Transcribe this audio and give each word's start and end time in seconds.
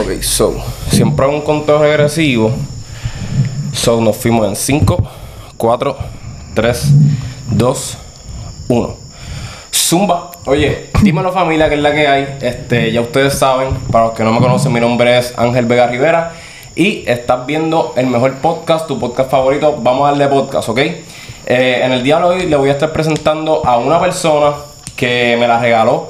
Ok, 0.00 0.22
so, 0.22 0.54
siempre 0.88 1.26
hago 1.26 1.34
un 1.34 1.42
conteo 1.42 1.78
regresivo. 1.78 2.52
So, 3.74 4.00
nos 4.00 4.16
fuimos 4.16 4.48
en 4.48 4.56
5, 4.56 4.96
4, 5.58 5.96
3, 6.54 6.92
2, 7.50 7.98
1. 8.68 8.96
Zumba. 9.70 10.30
Oye, 10.46 10.86
dímelo 11.02 11.30
familia, 11.32 11.68
que 11.68 11.74
es 11.74 11.82
la 11.82 11.92
que 11.92 12.08
hay. 12.08 12.38
Este, 12.40 12.90
ya 12.92 13.02
ustedes 13.02 13.34
saben, 13.34 13.74
para 13.92 14.06
los 14.06 14.14
que 14.14 14.24
no 14.24 14.32
me 14.32 14.40
conocen, 14.40 14.72
mi 14.72 14.80
nombre 14.80 15.18
es 15.18 15.34
Ángel 15.36 15.66
Vega 15.66 15.86
Rivera. 15.86 16.32
Y 16.74 17.04
estás 17.06 17.44
viendo 17.44 17.92
el 17.94 18.06
mejor 18.06 18.36
podcast, 18.36 18.86
tu 18.86 18.98
podcast 18.98 19.30
favorito. 19.30 19.76
Vamos 19.82 20.08
a 20.08 20.12
darle 20.12 20.28
podcast, 20.28 20.70
¿ok? 20.70 20.78
Eh, 20.78 21.82
en 21.84 21.92
el 21.92 22.02
día 22.02 22.16
de 22.20 22.24
hoy 22.24 22.46
le 22.46 22.56
voy 22.56 22.70
a 22.70 22.72
estar 22.72 22.90
presentando 22.90 23.66
a 23.66 23.76
una 23.76 24.00
persona 24.00 24.54
que 24.96 25.36
me 25.38 25.46
la 25.46 25.60
regaló 25.60 26.08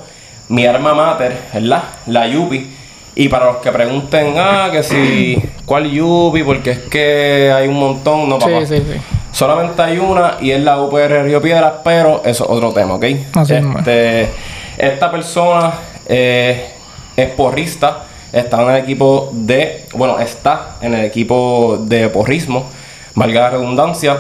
mi 0.49 0.65
alma 0.65 0.95
mater, 0.95 1.37
¿verdad? 1.53 1.83
La 2.07 2.29
Yupi. 2.29 2.77
Y 3.15 3.29
para 3.29 3.47
los 3.47 3.57
que 3.57 3.71
pregunten, 3.71 4.35
ah, 4.39 4.69
que 4.71 4.83
si, 4.83 5.37
¿cuál 5.67 5.91
Yupi? 5.91 6.43
Porque 6.43 6.71
es 6.71 6.79
que 6.79 7.53
hay 7.55 7.69
un 7.69 7.75
montón, 7.75 8.29
no 8.29 8.39
papá. 8.39 8.65
Sí, 8.65 8.79
sí, 8.79 8.85
sí. 8.93 9.01
Solamente 9.33 9.81
hay 9.83 9.99
una 9.99 10.39
y 10.41 10.51
es 10.51 10.61
la 10.61 10.81
UPR 10.81 11.23
Río 11.25 11.41
Piedras, 11.41 11.75
pero 11.85 12.23
eso 12.25 12.45
es 12.45 12.51
otro 12.51 12.73
tema, 12.73 12.95
¿ok? 12.95 13.05
Así 13.35 13.55
este, 13.55 14.29
esta 14.77 15.11
persona 15.11 15.73
eh, 16.07 16.71
es 17.17 17.31
porrista, 17.31 18.05
está 18.33 18.63
en 18.63 18.71
el 18.71 18.77
equipo 18.83 19.31
de, 19.33 19.87
bueno, 19.95 20.19
está 20.19 20.77
en 20.81 20.95
el 20.95 21.05
equipo 21.05 21.79
de 21.81 22.09
porrismo, 22.09 22.67
valga 23.15 23.43
la 23.43 23.51
redundancia, 23.51 24.19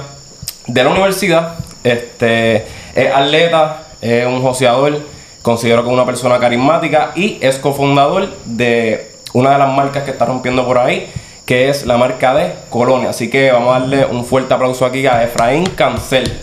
de 0.67 0.85
la 0.85 0.91
universidad. 0.91 1.55
Este, 1.83 2.67
es 2.95 3.13
atleta, 3.15 3.83
es 4.01 4.27
un 4.27 4.43
joseador, 4.43 5.01
considero 5.43 5.83
que 5.83 5.89
es 5.89 5.95
una 5.95 6.07
persona 6.07 6.39
carismática 6.39 7.13
y 7.15 7.39
es 7.41 7.59
cofundador 7.59 8.29
de 8.45 9.11
una 9.33 9.53
de 9.53 9.59
las 9.59 9.75
marcas 9.75 10.05
que 10.05 10.11
está 10.11 10.25
rompiendo 10.27 10.67
por 10.67 10.79
ahí, 10.79 11.11
que 11.47 11.69
es 11.69 11.87
la 11.87 11.97
marca 11.97 12.35
de 12.35 12.55
Colonia. 12.69 13.11
Así 13.11 13.31
que 13.31 13.51
vamos 13.51 13.75
a 13.75 13.81
darle 13.81 14.07
un 14.07 14.25
fuerte 14.25 14.55
aplauso 14.55 14.85
aquí 14.85 15.07
a 15.07 15.23
Efraín 15.23 15.67
Cancel. 15.67 16.41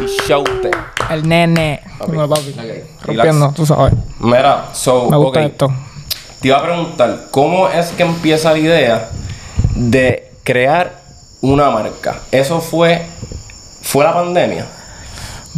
Y 0.00 0.06
shoute. 0.26 0.70
El 1.10 1.28
nene. 1.28 1.82
Papi. 1.98 2.16
Papi. 2.16 2.54
Rompiendo, 3.02 3.46
relax. 3.46 3.54
tú 3.54 3.66
sabes. 3.66 3.94
Mira, 4.18 4.68
so, 4.72 5.10
Me 5.10 5.16
gusta 5.16 5.42
esto. 5.42 5.72
Te 6.40 6.48
iba 6.48 6.58
a 6.58 6.62
preguntar, 6.62 7.28
¿cómo 7.30 7.68
es 7.68 7.90
que 7.90 8.02
empieza 8.02 8.52
la 8.52 8.58
idea 8.58 9.10
de 9.76 10.32
crear 10.42 11.00
una 11.40 11.70
marca? 11.70 12.20
¿Eso 12.32 12.60
fue, 12.60 13.06
fue 13.82 14.02
la 14.04 14.12
pandemia? 14.12 14.66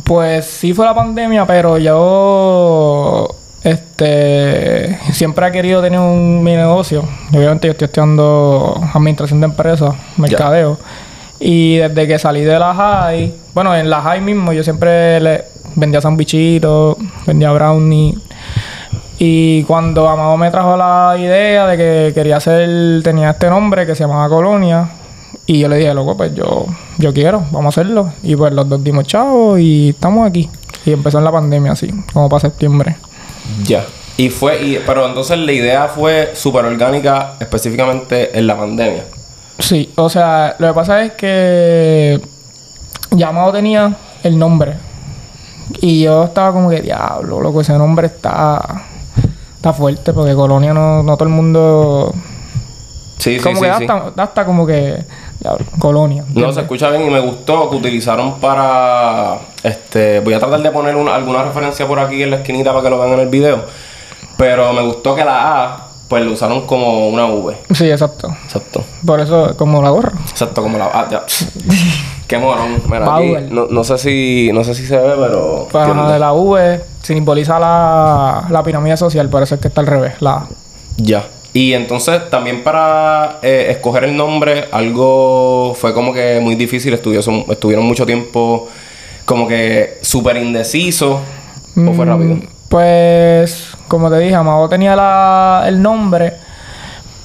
Pues 0.02 0.44
sí 0.46 0.74
fue 0.74 0.84
la 0.84 0.94
pandemia, 0.94 1.46
pero 1.46 1.78
yo 1.78 3.28
este 3.62 4.98
siempre 5.12 5.46
he 5.46 5.52
querido 5.52 5.80
tener 5.80 6.00
un 6.00 6.42
mi 6.42 6.56
negocio. 6.56 7.04
Obviamente 7.32 7.68
yo 7.68 7.72
estoy 7.72 7.86
estudiando 7.86 8.80
administración 8.92 9.40
de 9.40 9.46
empresas, 9.46 9.94
mercadeo. 10.16 10.78
Y 11.38 11.76
desde 11.76 12.06
que 12.06 12.18
salí 12.18 12.42
de 12.42 12.58
la 12.58 12.74
high, 12.74 13.34
bueno, 13.54 13.74
en 13.76 13.88
la 13.88 14.00
high 14.02 14.20
mismo 14.20 14.52
yo 14.52 14.62
siempre 14.62 15.20
le 15.20 15.44
vendía 15.76 16.00
sandwichitos, 16.00 16.96
vendía 17.26 17.52
brownie. 17.52 18.18
Y 19.18 19.62
cuando 19.64 20.08
Amado 20.08 20.36
me 20.36 20.50
trajo 20.50 20.76
la 20.76 21.14
idea 21.18 21.66
de 21.66 21.76
que 21.76 22.12
quería 22.14 22.38
hacer, 22.38 23.02
tenía 23.02 23.30
este 23.30 23.48
nombre 23.48 23.86
que 23.86 23.94
se 23.94 24.04
llamaba 24.04 24.28
Colonia. 24.28 24.88
Y 25.46 25.60
yo 25.60 25.68
le 25.68 25.76
dije, 25.76 25.94
loco, 25.94 26.16
pues 26.16 26.34
yo, 26.34 26.66
yo 26.98 27.12
quiero, 27.12 27.40
vamos 27.50 27.66
a 27.76 27.80
hacerlo. 27.80 28.12
Y 28.22 28.36
pues 28.36 28.52
los 28.52 28.68
dos 28.68 28.82
dimos 28.82 29.06
chavo 29.06 29.58
y 29.58 29.90
estamos 29.90 30.26
aquí. 30.28 30.48
Y 30.86 30.92
empezó 30.92 31.18
en 31.18 31.24
la 31.24 31.32
pandemia 31.32 31.72
así, 31.72 31.90
como 32.12 32.28
para 32.28 32.40
septiembre. 32.40 32.96
Ya. 33.64 33.84
Y 34.16 34.30
fue, 34.30 34.62
y, 34.62 34.80
pero 34.86 35.06
entonces 35.06 35.38
la 35.38 35.52
idea 35.52 35.88
fue 35.88 36.30
súper 36.34 36.64
orgánica 36.64 37.34
específicamente 37.40 38.38
en 38.38 38.46
la 38.46 38.56
pandemia. 38.56 39.04
Sí, 39.58 39.92
o 39.96 40.08
sea, 40.08 40.56
lo 40.58 40.68
que 40.68 40.74
pasa 40.74 41.02
es 41.02 41.12
que 41.12 42.20
Llamado 43.10 43.52
tenía 43.52 43.96
el 44.22 44.38
nombre. 44.38 44.74
Y 45.80 46.02
yo 46.02 46.24
estaba 46.24 46.52
como 46.52 46.70
que, 46.70 46.80
diablo, 46.82 47.40
loco, 47.40 47.60
ese 47.60 47.72
nombre 47.74 48.06
está, 48.08 48.84
está 49.56 49.72
fuerte 49.72 50.12
porque 50.12 50.34
Colonia 50.34 50.74
no, 50.74 51.02
no 51.02 51.16
todo 51.16 51.28
el 51.28 51.34
mundo... 51.34 52.14
Sí, 53.18 53.38
sí, 53.38 53.42
como 53.42 53.56
sí. 53.56 53.62
que 53.62 53.74
sí. 53.78 53.84
Hasta, 53.84 54.10
da 54.10 54.22
hasta 54.24 54.44
como 54.44 54.66
que, 54.66 55.04
Colonia. 55.78 56.24
No, 56.34 56.52
se 56.52 56.60
escucha 56.62 56.88
bien 56.90 57.06
y 57.06 57.10
me 57.10 57.20
gustó 57.20 57.68
que 57.70 57.76
utilizaron 57.76 58.34
para. 58.40 59.38
Este, 59.62 60.20
voy 60.20 60.34
a 60.34 60.38
tratar 60.38 60.60
de 60.62 60.70
poner 60.70 60.96
una- 60.96 61.14
alguna 61.14 61.42
referencia 61.42 61.86
por 61.86 61.98
aquí 61.98 62.22
en 62.22 62.30
la 62.30 62.36
esquinita 62.36 62.70
para 62.72 62.82
que 62.84 62.90
lo 62.90 62.98
vean 62.98 63.12
en 63.12 63.20
el 63.20 63.28
video. 63.28 63.64
Pero 64.36 64.72
me 64.72 64.82
gustó 64.82 65.14
que 65.14 65.24
la 65.24 65.64
A, 65.64 65.86
pues 66.08 66.24
lo 66.24 66.32
usaron 66.32 66.66
como 66.66 67.08
una 67.08 67.26
V. 67.26 67.56
Sí, 67.72 67.90
exacto. 67.90 68.28
Exacto. 68.44 68.82
Por 69.04 69.20
eso, 69.20 69.54
como 69.56 69.82
la 69.82 69.90
gorra. 69.90 70.12
Exacto, 70.30 70.62
como 70.62 70.78
la 70.78 70.86
A. 70.86 71.08
Ya. 71.10 71.22
Qué 72.26 72.38
morón. 72.38 72.82
Mira, 72.86 73.14
aquí, 73.16 73.36
no, 73.50 73.66
no 73.66 73.84
sé 73.84 73.98
si 73.98 74.50
no 74.54 74.64
sé 74.64 74.74
si 74.74 74.86
se 74.86 74.96
ve, 74.96 75.12
pero. 75.18 75.68
Pues 75.70 75.82
ajá, 75.82 75.90
¿entiendes? 75.90 76.12
de 76.14 76.18
la 76.20 76.32
V 76.32 76.80
simboliza 77.02 77.58
la, 77.58 78.46
la 78.48 78.62
pirámide 78.62 78.96
social, 78.96 79.28
por 79.28 79.42
eso 79.42 79.56
es 79.56 79.60
que 79.60 79.68
está 79.68 79.82
al 79.82 79.86
revés. 79.86 80.14
La 80.20 80.32
A. 80.36 80.46
Ya. 80.96 81.24
Y 81.54 81.72
entonces 81.72 82.28
también 82.30 82.62
para 82.64 83.38
eh, 83.42 83.68
escoger 83.70 84.04
el 84.04 84.16
nombre, 84.16 84.64
algo 84.72 85.72
fue 85.74 85.94
como 85.94 86.12
que 86.12 86.40
muy 86.40 86.56
difícil. 86.56 86.92
Estuvieron, 86.94 87.44
estuvieron 87.48 87.86
mucho 87.86 88.04
tiempo 88.04 88.68
como 89.24 89.46
que 89.48 89.98
súper 90.02 90.36
indeciso. 90.36 91.20
¿O 91.76 91.92
fue 91.94 92.04
Mm, 92.04 92.08
rápido? 92.08 92.36
Pues, 92.68 93.68
como 93.86 94.10
te 94.10 94.18
dije, 94.18 94.34
Amado 94.34 94.68
tenía 94.68 94.96
la, 94.96 95.64
el 95.68 95.80
nombre, 95.80 96.34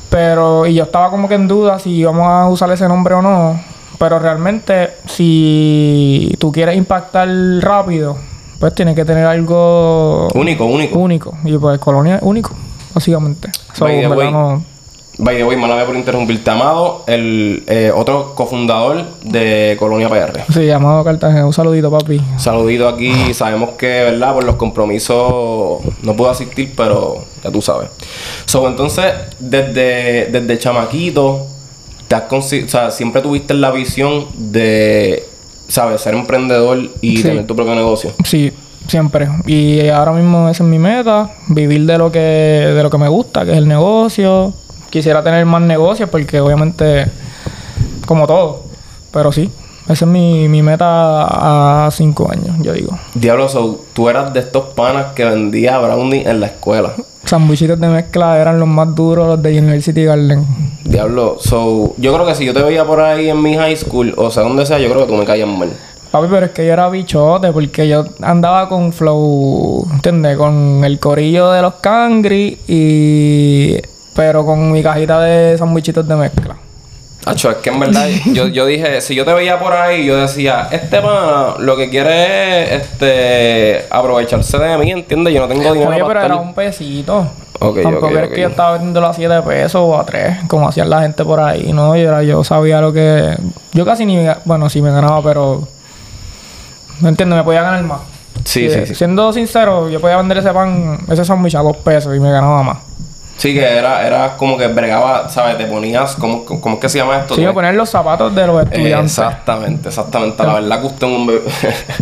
pero 0.09 0.65
y 0.67 0.75
yo 0.75 0.83
estaba 0.83 1.09
como 1.09 1.27
que 1.27 1.35
en 1.35 1.47
duda 1.47 1.79
si 1.79 1.89
íbamos 1.91 2.27
a 2.27 2.47
usar 2.49 2.71
ese 2.71 2.87
nombre 2.87 3.15
o 3.15 3.21
no. 3.23 3.59
Pero 3.97 4.17
realmente, 4.19 4.91
si 5.07 6.33
tú 6.39 6.51
quieres 6.51 6.77
impactar 6.77 7.27
rápido, 7.59 8.15
pues 8.59 8.73
tienes 8.75 8.95
que 8.95 9.03
tener 9.05 9.25
algo 9.25 10.27
Único, 10.35 10.65
único. 10.65 10.97
único. 10.99 11.33
Y 11.43 11.57
pues 11.57 11.79
Colonia 11.79 12.15
es 12.17 12.21
único, 12.21 12.51
básicamente. 12.93 13.49
So, 13.73 13.85
By 13.85 14.01
the 14.01 14.07
way, 14.07 14.31
no- 14.31 14.63
By 15.21 15.35
the 15.35 15.43
way, 15.43 15.57
mala 15.57 15.85
por 15.85 15.97
interrumpirte. 15.97 16.49
Amado, 16.49 17.03
el 17.05 17.63
eh, 17.67 17.91
otro 17.93 18.33
cofundador 18.35 19.03
de 19.21 19.75
Colonia 19.77 20.07
PR. 20.07 20.45
Sí, 20.49 20.71
Amado 20.71 21.03
Cartagena. 21.03 21.45
Un 21.45 21.51
saludito, 21.51 21.91
papi. 21.91 22.21
Saludito 22.37 22.87
aquí. 22.87 23.33
Sabemos 23.33 23.71
que, 23.71 23.85
¿verdad? 24.03 24.33
Por 24.33 24.45
los 24.45 24.55
compromisos 24.55 25.81
no 26.03 26.15
puedo 26.15 26.31
asistir, 26.31 26.71
pero 26.73 27.25
ya 27.43 27.51
tú 27.51 27.61
sabes. 27.61 27.89
So, 28.45 28.65
entonces, 28.69 29.11
desde, 29.39 30.27
desde 30.31 30.57
chamaquito, 30.57 31.47
te 32.07 32.15
has 32.15 32.31
o 32.31 32.41
sea, 32.41 32.89
siempre 32.89 33.21
tuviste 33.21 33.53
la 33.55 33.71
visión 33.71 34.25
de, 34.37 35.27
¿sabes? 35.67 35.99
Ser 35.99 36.13
emprendedor 36.13 36.79
y 37.01 37.17
Sí. 37.17 37.23
tener 37.23 37.45
tu 37.45 37.57
propio 37.57 37.75
negocio. 37.75 38.13
Sí, 38.23 38.53
siempre. 38.89 39.29
Y 39.45 39.87
ahora 39.89 40.11
mismo 40.11 40.49
esa 40.49 40.63
es 40.63 40.69
mi 40.69 40.79
meta, 40.79 41.29
vivir 41.47 41.85
de 41.85 41.97
lo 41.97 42.11
que 42.11 42.19
de 42.19 42.83
lo 42.83 42.89
que 42.89 42.97
me 42.97 43.07
gusta, 43.07 43.45
que 43.45 43.51
es 43.51 43.57
el 43.57 43.67
negocio. 43.67 44.53
Quisiera 44.89 45.23
tener 45.23 45.45
más 45.45 45.61
negocios 45.61 46.09
porque 46.09 46.41
obviamente 46.41 47.05
como 48.05 48.25
todo, 48.25 48.63
pero 49.11 49.31
sí, 49.31 49.51
esa 49.89 50.05
es 50.05 50.11
mi, 50.11 50.47
mi 50.47 50.61
meta 50.61 51.85
a 51.85 51.89
cinco 51.91 52.31
años, 52.31 52.55
yo 52.61 52.73
digo. 52.73 52.97
Diablo, 53.13 53.49
so, 53.49 53.85
tú 53.93 54.09
eras 54.09 54.33
de 54.33 54.39
estos 54.39 54.65
panas 54.75 55.13
que 55.13 55.25
vendía 55.25 55.79
brownie 55.79 56.27
en 56.27 56.39
la 56.39 56.45
escuela. 56.45 56.93
Sandwichitos 57.25 57.79
de 57.79 57.87
mezcla 57.87 58.39
eran 58.39 58.59
los 58.59 58.67
más 58.67 58.95
duros, 58.95 59.27
los 59.27 59.41
de 59.41 59.57
University 59.57 60.03
Garden. 60.05 60.45
Diablo, 60.83 61.37
so, 61.39 61.93
yo 61.97 62.13
creo 62.13 62.25
que 62.25 62.35
si 62.35 62.45
yo 62.45 62.53
te 62.53 62.61
veía 62.61 62.85
por 62.85 62.99
ahí 62.99 63.29
en 63.29 63.41
mi 63.41 63.55
high 63.55 63.75
school, 63.75 64.13
o 64.17 64.31
sea, 64.31 64.43
donde 64.43 64.65
sea, 64.65 64.79
yo 64.79 64.89
creo 64.89 65.05
que 65.05 65.11
tú 65.11 65.17
me 65.17 65.25
caías 65.25 65.47
mal. 65.47 65.69
Papi, 66.11 66.27
pero 66.29 66.45
es 66.47 66.51
que 66.51 66.65
yo 66.65 66.73
era 66.73 66.89
bichote 66.89 67.51
porque 67.51 67.87
yo 67.87 68.05
andaba 68.21 68.67
con 68.67 68.91
flow, 68.91 69.87
¿entiendes? 69.91 70.37
Con 70.37 70.83
el 70.83 70.99
corillo 70.99 71.51
de 71.51 71.61
los 71.61 71.75
cangri 71.75 72.57
y... 72.67 73.77
Pero 74.15 74.45
con 74.45 74.71
mi 74.71 74.81
cajita 74.81 75.21
de 75.21 75.57
sandwichitos 75.57 76.07
de 76.07 76.15
mezcla. 76.15 76.55
Acho, 77.25 77.51
es 77.51 77.57
que 77.57 77.69
en 77.69 77.79
verdad 77.79 78.07
yo, 78.33 78.47
yo 78.47 78.65
dije, 78.65 79.01
si 79.01 79.13
yo 79.13 79.23
te 79.23 79.33
veía 79.33 79.59
por 79.59 79.71
ahí, 79.71 80.05
yo 80.05 80.17
decía, 80.17 80.67
este 80.71 80.99
pana 80.99 81.55
lo 81.59 81.77
que 81.77 81.89
quiere 81.89 82.75
es 82.75 82.81
este 82.81 83.85
aprovecharse 83.89 84.57
de 84.57 84.77
mí, 84.77 84.91
¿entiendes? 84.91 85.33
Yo 85.33 85.41
no 85.41 85.47
tengo 85.47 85.73
dinero 85.73 85.91
Oye, 85.91 85.99
para 85.99 86.21
pero 86.21 86.25
era 86.25 86.35
un 86.37 86.53
pesito. 86.53 87.27
Ok, 87.59 87.81
Tampoco 87.83 88.07
ok, 88.07 88.11
era 88.13 88.29
que 88.29 88.41
yo 88.41 88.47
estaba 88.47 88.71
vendiéndolo 88.73 89.07
a 89.07 89.13
7 89.13 89.41
pesos 89.41 89.81
o 89.83 89.99
a 89.99 90.05
3, 90.05 90.39
como 90.47 90.67
hacían 90.67 90.89
la 90.89 91.01
gente 91.01 91.23
por 91.23 91.39
ahí, 91.39 91.71
¿no? 91.73 91.95
Yo, 91.95 92.07
era, 92.07 92.23
yo 92.23 92.43
sabía 92.43 92.81
lo 92.81 92.93
que... 92.93 93.35
Yo 93.73 93.85
casi 93.85 94.05
ni... 94.05 94.25
Bueno, 94.45 94.69
sí 94.69 94.81
me 94.81 94.91
ganaba, 94.91 95.21
pero... 95.21 95.67
No 97.01 97.09
entiendo, 97.09 97.35
me 97.35 97.43
podía 97.43 97.61
ganar 97.61 97.83
más. 97.83 97.99
Sí, 98.45 98.69
sí, 98.69 98.85
sí. 98.87 98.95
Siendo 98.95 99.31
sincero, 99.33 99.89
yo 99.89 99.99
podía 99.99 100.17
vender 100.17 100.37
ese 100.37 100.51
pan, 100.51 100.99
ese 101.09 101.23
sándwich 101.25 101.55
a 101.55 101.59
2 101.59 101.77
pesos 101.77 102.15
y 102.15 102.19
me 102.19 102.31
ganaba 102.31 102.63
más. 102.63 102.77
Sí, 103.37 103.53
que 103.53 103.63
era, 103.63 104.05
era 104.05 104.35
como 104.35 104.57
que 104.57 104.67
bregaba, 104.67 105.29
¿sabes? 105.29 105.57
Te 105.57 105.65
ponías, 105.65 106.15
¿cómo, 106.17 106.43
cómo 106.43 106.75
es 106.75 106.81
que 106.81 106.89
se 106.89 106.97
llama 106.97 107.19
esto? 107.19 107.35
Sí, 107.35 107.41
me 107.41 107.53
poner 107.53 107.73
los 107.73 107.89
zapatos 107.89 108.35
de 108.35 108.45
los 108.45 108.61
Eh, 108.61 108.65
estudiantes. 108.65 109.11
exactamente, 109.17 109.87
exactamente. 109.89 110.43
La 110.43 110.53
verdad 110.55 110.81
que 110.81 110.87
usted 110.87 111.07
es 111.07 111.13
un 111.13 111.25
bebé. 111.27 111.41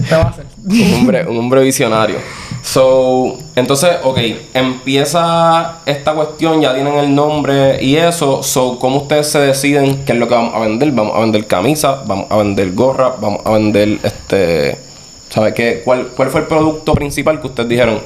¿Qué 0.10 0.16
va 0.16 0.22
a 0.22 0.28
hacer? 0.30 0.46
Un 0.68 0.94
hombre, 0.96 1.26
un 1.28 1.38
hombre 1.38 1.62
visionario. 1.64 2.18
So, 2.64 3.38
entonces, 3.56 3.92
ok, 4.04 4.18
empieza 4.54 5.80
esta 5.86 6.14
cuestión, 6.14 6.60
ya 6.60 6.74
tienen 6.74 6.96
el 6.96 7.14
nombre 7.14 7.82
y 7.84 7.96
eso. 7.98 8.42
So, 8.44 8.78
¿cómo 8.80 8.98
ustedes 9.04 9.30
se 9.32 9.40
deciden 9.40 10.06
qué 10.06 10.14
es 10.14 10.18
lo 10.18 10.28
que 10.28 10.34
vamos 10.36 10.54
a 10.56 10.60
vender? 10.60 10.92
Vamos 10.92 11.16
a 11.16 11.20
vender 11.20 11.46
camisas, 11.48 12.06
vamos 12.08 12.26
a 12.32 12.38
vender 12.38 12.74
gorra, 12.74 13.14
vamos 13.22 13.42
a 13.46 13.52
vender 13.52 14.00
este. 14.04 14.87
¿Sabe 15.29 15.53
qué? 15.53 15.81
¿Cuál, 15.83 16.07
¿Cuál 16.15 16.29
fue 16.29 16.41
el 16.41 16.47
producto 16.47 16.94
principal 16.94 17.39
que 17.41 17.47
ustedes 17.47 17.69
dijeron? 17.69 18.00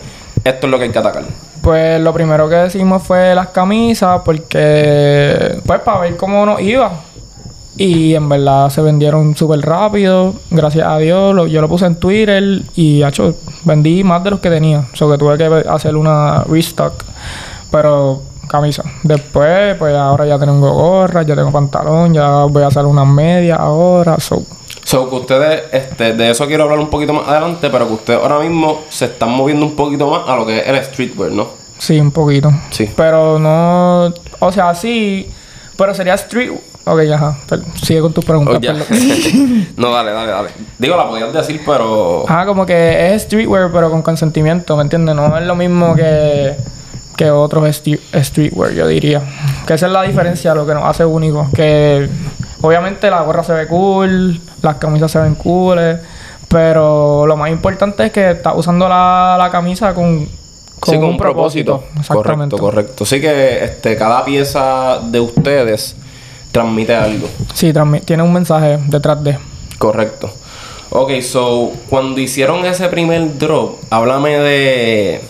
Esto 0.44 0.68
es 0.68 0.71
lo 0.71 0.77
que 0.77 0.85
hay 0.85 0.91
que 0.91 1.00
atacar. 1.00 1.23
Pues 1.62 2.01
lo 2.01 2.12
primero 2.13 2.50
que 2.50 2.56
decimos 2.56 3.03
fue 3.03 3.35
las 3.35 3.50
camisas, 3.50 4.21
porque, 4.25 5.59
pues, 5.65 5.79
para 5.81 6.00
ver 6.00 6.18
cómo 6.18 6.45
nos 6.45 6.59
iba. 6.62 6.91
Y 7.77 8.15
en 8.15 8.27
verdad 8.27 8.69
se 8.69 8.81
vendieron 8.81 9.35
súper 9.35 9.62
rápido, 9.62 10.33
gracias 10.50 10.88
a 10.88 10.97
Dios. 10.97 11.50
Yo 11.50 11.62
lo 11.62 11.69
puse 11.69 11.85
en 11.85 11.95
Twitter 11.95 12.63
y, 12.75 13.03
hecho, 13.03 13.35
vendí 13.63 14.03
más 14.03 14.23
de 14.23 14.31
los 14.31 14.39
que 14.39 14.50
tenía. 14.50 14.85
O 15.00 15.12
que 15.12 15.18
tuve 15.18 15.38
que 15.38 15.69
hacer 15.69 15.95
una 15.95 16.44
restock. 16.44 17.03
Pero 17.71 18.23
camisa. 18.47 18.83
Después, 19.03 19.77
pues 19.77 19.95
ahora 19.95 20.25
ya 20.25 20.38
tengo 20.38 20.71
gorra, 20.73 21.23
ya 21.23 21.35
tengo 21.35 21.51
pantalón, 21.51 22.13
ya 22.13 22.44
voy 22.45 22.63
a 22.63 22.68
hacer 22.68 22.85
unas 22.85 23.07
medias 23.07 23.57
ahora. 23.59 24.19
So, 24.19 24.44
So, 24.92 25.10
que 25.10 25.16
ustedes, 25.16 25.64
este, 25.72 26.12
de 26.16 26.32
eso 26.32 26.46
quiero 26.48 26.64
hablar 26.64 26.80
un 26.80 26.90
poquito 26.90 27.14
más 27.14 27.26
adelante, 27.26 27.70
pero 27.70 27.88
que 27.88 27.94
ustedes 27.94 28.20
ahora 28.20 28.40
mismo 28.40 28.82
se 28.90 29.06
están 29.06 29.30
moviendo 29.32 29.66
un 29.66 29.74
poquito 29.74 30.06
más 30.10 30.28
a 30.28 30.36
lo 30.36 30.46
que 30.46 30.60
es 30.60 30.68
el 30.68 30.84
streetwear, 30.84 31.32
¿no? 31.32 31.48
sí, 31.78 31.98
un 31.98 32.12
poquito. 32.12 32.52
Sí. 32.72 32.92
Pero 32.98 33.40
no. 33.40 34.14
O 34.40 34.52
sea, 34.52 34.76
sí. 34.76 35.32
Pero 35.78 35.94
sería 35.94 36.16
street. 36.16 36.52
Ok, 36.84 37.00
ajá. 37.10 37.38
Sigue 37.82 38.02
con 38.02 38.12
tus 38.12 38.26
preguntas. 38.26 38.58
Oh, 38.58 38.94
no, 39.78 39.94
dale, 39.94 40.12
dale, 40.12 40.30
dale. 40.30 40.50
Digo, 40.78 40.98
la 40.98 41.08
podías 41.08 41.32
decir, 41.32 41.62
pero. 41.66 42.26
Ajá, 42.28 42.46
como 42.46 42.66
que 42.66 43.16
es 43.16 43.22
streetwear, 43.22 43.72
pero 43.72 43.90
con 43.90 44.02
consentimiento, 44.02 44.76
¿me 44.76 44.84
entiendes? 44.84 45.16
No 45.16 45.38
es 45.38 45.46
lo 45.46 45.56
mismo 45.56 45.96
que, 45.96 46.58
que 47.16 47.32
otros 47.32 47.74
streetwear, 47.74 48.74
yo 48.74 48.88
diría. 48.88 49.22
Que 49.66 49.76
esa 49.76 49.86
es 49.86 49.94
la 49.94 50.02
diferencia, 50.04 50.54
lo 50.54 50.68
que 50.68 50.74
nos 50.74 50.84
hace 50.84 51.06
único. 51.06 51.50
Que 51.56 52.10
obviamente 52.60 53.10
la 53.10 53.22
gorra 53.22 53.46
se 53.46 53.54
ve 53.54 53.68
cool, 53.68 54.42
las 54.62 54.75
camisas 54.78 55.12
se 55.12 55.19
ven 55.19 55.36
cool, 55.36 55.80
pero 56.48 57.25
lo 57.25 57.38
más 57.38 57.50
importante 57.52 58.06
es 58.06 58.12
que 58.12 58.31
estás 58.31 58.54
usando 58.56 58.88
la, 58.88 59.36
la 59.38 59.50
camisa 59.50 59.94
con, 59.94 60.28
con 60.80 60.94
sí, 60.94 61.00
con 61.00 61.10
un 61.10 61.18
propósito. 61.18 61.78
Correcto, 61.80 62.00
Exactamente. 62.00 62.58
correcto. 62.58 63.06
Sí 63.06 63.22
que 63.22 63.63
este, 63.63 63.96
cada 63.96 64.24
pieza 64.25 65.00
de 65.04 65.19
ustedes 65.19 65.96
transmite 66.52 66.94
algo. 66.96 67.28
Sí, 67.54 67.72
transmi- 67.72 68.04
tiene 68.04 68.24
un 68.24 68.34
mensaje 68.34 68.78
detrás 68.88 69.24
de. 69.24 69.38
Correcto. 69.78 70.30
Ok, 70.90 71.22
so, 71.22 71.72
cuando 71.90 72.19
hicieron 72.19 72.66
ese 72.66 72.90
primer 72.90 73.38
drop, 73.38 73.78
háblame 73.90 74.38
de. 74.40 75.22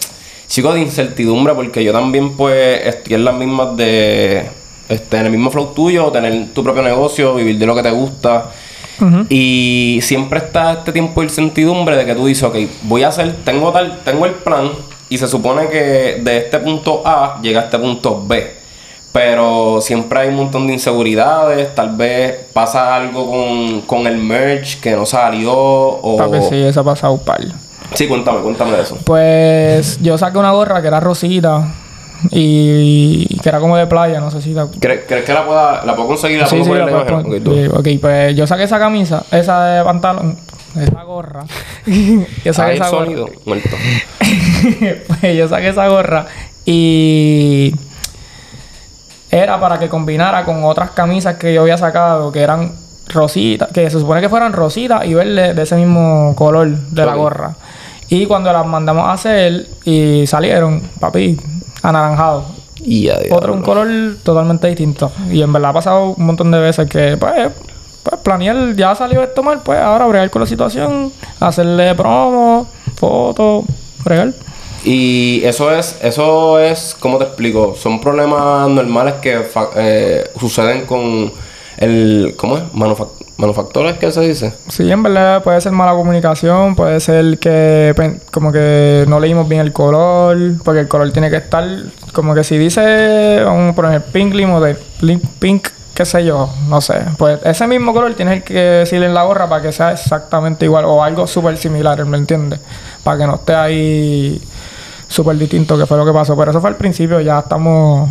Chicos, 0.47 0.73
de 0.73 0.81
incertidumbre, 0.81 1.53
porque 1.53 1.83
yo 1.83 1.93
también, 1.93 2.35
pues, 2.35 2.81
estoy 2.85 3.13
en 3.13 3.23
las 3.25 3.35
mismas 3.35 3.77
de. 3.77 4.49
Este, 4.89 5.17
en 5.17 5.25
el 5.27 5.31
mismo 5.31 5.51
flow 5.51 5.67
tuyo, 5.67 6.11
tener 6.11 6.47
tu 6.53 6.63
propio 6.63 6.81
negocio, 6.81 7.35
vivir 7.35 7.57
de 7.59 7.65
lo 7.67 7.75
que 7.75 7.83
te 7.83 7.91
gusta. 7.91 8.47
Y 9.29 9.99
siempre 10.01 10.39
está 10.39 10.73
este 10.73 10.91
tiempo 10.91 11.21
de 11.21 11.27
incertidumbre 11.27 11.95
de 11.95 12.05
que 12.05 12.15
tú 12.15 12.25
dices, 12.25 12.43
ok, 12.43 12.55
voy 12.83 13.03
a 13.03 13.09
hacer, 13.09 13.35
tengo 13.43 13.71
tal, 13.71 13.99
tengo 14.03 14.25
el 14.25 14.33
plan, 14.33 14.71
y 15.09 15.17
se 15.17 15.27
supone 15.27 15.67
que 15.67 16.21
de 16.23 16.37
este 16.37 16.59
punto 16.59 17.01
A 17.05 17.39
llega 17.41 17.61
a 17.61 17.63
este 17.65 17.79
punto 17.79 18.23
B. 18.25 18.61
Pero 19.11 19.81
siempre 19.81 20.21
hay 20.21 20.29
un 20.29 20.35
montón 20.35 20.67
de 20.67 20.73
inseguridades, 20.73 21.75
tal 21.75 21.95
vez 21.95 22.45
pasa 22.53 22.95
algo 22.95 23.29
con, 23.29 23.81
con 23.81 24.07
el 24.07 24.17
merch 24.17 24.79
que 24.79 24.95
no 24.95 25.05
salió 25.05 25.53
o... 25.53 26.17
Papi, 26.17 26.37
sí, 26.49 26.55
eso 26.55 26.79
ha 26.79 26.83
pasado 26.85 27.17
par. 27.17 27.41
Sí, 27.93 28.07
cuéntame, 28.07 28.39
cuéntame 28.39 28.71
de 28.71 28.83
eso. 28.83 28.97
Pues 29.03 29.99
yo 30.01 30.17
saqué 30.17 30.37
una 30.37 30.51
gorra 30.51 30.81
que 30.81 30.87
era 30.87 31.01
rosita 31.01 31.67
y 32.29 33.25
que 33.41 33.49
era 33.49 33.59
como 33.59 33.77
de 33.77 33.87
playa, 33.87 34.19
no 34.19 34.29
sé 34.29 34.41
si 34.41 34.53
la... 34.53 34.67
¿Crees, 34.79 35.01
crees 35.07 35.25
que 35.25 35.33
la, 35.33 35.45
pueda, 35.45 35.83
la 35.85 35.95
puedo 35.95 36.09
conseguir? 36.09 36.39
¿La 36.39 36.45
Sí, 36.47 36.57
puedo 36.59 36.65
sí, 36.65 36.79
la 36.79 36.79
en 36.79 36.85
la 36.85 36.91
puedes 36.91 37.09
imagen? 37.09 37.23
poner. 37.23 37.41
Ok, 37.41 37.43
tú. 37.43 37.81
Sí, 37.83 37.93
ok, 37.95 38.01
pues 38.01 38.35
yo 38.35 38.45
saqué 38.47 38.63
esa 38.63 38.79
camisa, 38.79 39.23
esa 39.31 39.65
de 39.65 39.83
pantalón, 39.83 40.37
esa 40.75 41.03
gorra. 41.03 41.43
yo 42.45 42.53
saqué 42.53 42.71
el 42.73 42.81
esa 42.81 42.89
gorra. 42.89 43.05
sonido, 43.05 43.29
muerto. 43.45 43.75
pues 45.19 45.37
yo 45.37 45.47
saqué 45.47 45.69
esa 45.69 45.87
gorra 45.87 46.25
y 46.65 47.73
era 49.29 49.59
para 49.59 49.79
que 49.79 49.89
combinara 49.89 50.43
con 50.43 50.63
otras 50.63 50.91
camisas 50.91 51.35
que 51.37 51.53
yo 51.53 51.61
había 51.61 51.77
sacado 51.77 52.31
que 52.31 52.41
eran 52.41 52.73
rositas, 53.07 53.69
que 53.71 53.89
se 53.89 53.99
supone 53.99 54.21
que 54.21 54.29
fueran 54.29 54.53
rositas 54.53 55.05
y 55.05 55.13
verde 55.13 55.53
de 55.53 55.61
ese 55.63 55.75
mismo 55.75 56.33
color 56.35 56.67
de 56.69 57.05
la 57.05 57.15
gorra. 57.15 57.55
Y 58.09 58.25
cuando 58.25 58.51
las 58.51 58.65
mandamos 58.65 59.05
a 59.05 59.13
hacer 59.13 59.67
y 59.85 60.27
salieron, 60.27 60.81
papi, 60.99 61.37
anaranjado. 61.81 62.45
Y 62.83 63.03
ya, 63.03 63.19
Otro, 63.29 63.53
un 63.53 63.61
color 63.61 63.87
totalmente 64.23 64.67
distinto. 64.67 65.11
Y 65.31 65.41
en 65.41 65.53
verdad 65.53 65.69
ha 65.69 65.73
pasado 65.73 66.15
un 66.17 66.25
montón 66.25 66.49
de 66.51 66.59
veces 66.59 66.89
que, 66.89 67.15
pues, 67.17 67.49
pues 68.03 68.21
planear, 68.21 68.75
ya 68.75 68.95
salió 68.95 69.21
esto 69.21 69.43
mal, 69.43 69.59
pues 69.63 69.79
ahora 69.79 70.07
bregar 70.07 70.29
con 70.31 70.41
la 70.41 70.47
situación, 70.47 71.11
hacerle 71.39 71.93
promo, 71.93 72.67
fotos, 72.95 73.65
bregar. 74.03 74.33
Y 74.83 75.43
eso 75.43 75.71
es, 75.71 75.99
eso 76.01 76.57
es, 76.57 76.95
¿cómo 76.99 77.19
te 77.19 77.25
explico? 77.25 77.75
Son 77.75 78.01
problemas 78.01 78.67
normales 78.67 79.15
que 79.21 79.45
eh, 79.75 80.23
suceden 80.39 80.87
con 80.87 81.31
el, 81.77 82.33
¿cómo 82.35 82.57
es? 82.57 82.63
Manufac- 82.73 83.20
¿Manufactores 83.41 83.97
que 83.97 84.11
se 84.11 84.21
dice? 84.21 84.53
Sí, 84.69 84.89
en 84.91 85.01
verdad 85.01 85.41
puede 85.43 85.59
ser 85.59 85.71
mala 85.71 85.93
comunicación, 85.93 86.75
puede 86.75 86.99
ser 86.99 87.39
que 87.39 88.19
como 88.31 88.51
que 88.51 89.03
no 89.07 89.19
leímos 89.19 89.49
bien 89.49 89.61
el 89.61 89.73
color, 89.73 90.37
porque 90.63 90.81
el 90.81 90.87
color 90.87 91.11
tiene 91.11 91.29
que 91.31 91.37
estar 91.37 91.65
como 92.13 92.35
que 92.35 92.43
si 92.43 92.57
dice, 92.57 93.41
vamos 93.43 93.71
a 93.71 93.75
poner 93.75 94.01
pink 94.03 94.33
limo 94.35 94.61
de 94.61 94.75
pink, 94.99 95.23
pink, 95.39 95.67
qué 95.93 96.05
sé 96.05 96.23
yo, 96.23 96.49
no 96.69 96.81
sé. 96.81 97.01
Pues 97.17 97.39
ese 97.43 97.65
mismo 97.67 97.93
color 97.93 98.13
tienes 98.13 98.43
que 98.43 98.53
decirle 98.53 99.07
en 99.07 99.13
la 99.15 99.23
gorra 99.23 99.49
para 99.49 99.61
que 99.63 99.71
sea 99.71 99.91
exactamente 99.91 100.65
igual 100.65 100.85
o 100.85 101.03
algo 101.03 101.25
súper 101.25 101.57
similar, 101.57 102.05
¿me 102.05 102.17
entiendes? 102.17 102.59
Para 103.03 103.17
que 103.17 103.25
no 103.27 103.35
esté 103.35 103.55
ahí 103.55 104.41
súper 105.07 105.35
distinto, 105.37 105.77
que 105.77 105.85
fue 105.87 105.97
lo 105.97 106.05
que 106.05 106.13
pasó. 106.13 106.37
Pero 106.37 106.51
eso 106.51 106.61
fue 106.61 106.69
al 106.69 106.75
principio, 106.77 107.19
ya 107.21 107.39
estamos 107.39 108.09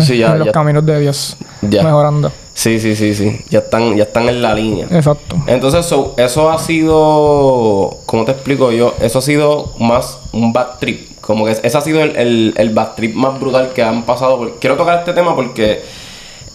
Sí, 0.00 0.18
ya, 0.18 0.32
en 0.32 0.38
los 0.40 0.46
ya. 0.46 0.52
caminos 0.52 0.84
de 0.86 1.00
Dios, 1.00 1.36
Ya. 1.62 1.82
mejorando. 1.82 2.30
Sí, 2.60 2.78
sí, 2.78 2.94
sí, 2.94 3.14
sí. 3.14 3.40
Ya 3.48 3.60
están, 3.60 3.96
ya 3.96 4.02
están 4.02 4.28
en 4.28 4.42
la 4.42 4.54
línea. 4.54 4.86
Exacto. 4.90 5.36
Entonces, 5.46 5.86
so, 5.86 6.12
eso 6.18 6.50
ha 6.50 6.58
sido, 6.58 7.98
¿cómo 8.04 8.26
te 8.26 8.32
explico 8.32 8.70
yo? 8.70 8.92
Eso 9.00 9.20
ha 9.20 9.22
sido 9.22 9.72
más 9.78 10.18
un 10.32 10.52
bad 10.52 10.78
trip. 10.78 11.08
Como 11.22 11.46
que 11.46 11.52
ese 11.52 11.74
ha 11.78 11.80
sido 11.80 12.02
el, 12.02 12.14
el, 12.16 12.54
el 12.58 12.70
bad 12.70 12.88
trip 12.96 13.14
más 13.14 13.40
brutal 13.40 13.70
que 13.74 13.82
han 13.82 14.02
pasado. 14.02 14.36
por- 14.36 14.58
Quiero 14.58 14.76
tocar 14.76 14.98
este 14.98 15.14
tema 15.14 15.34
porque 15.34 15.80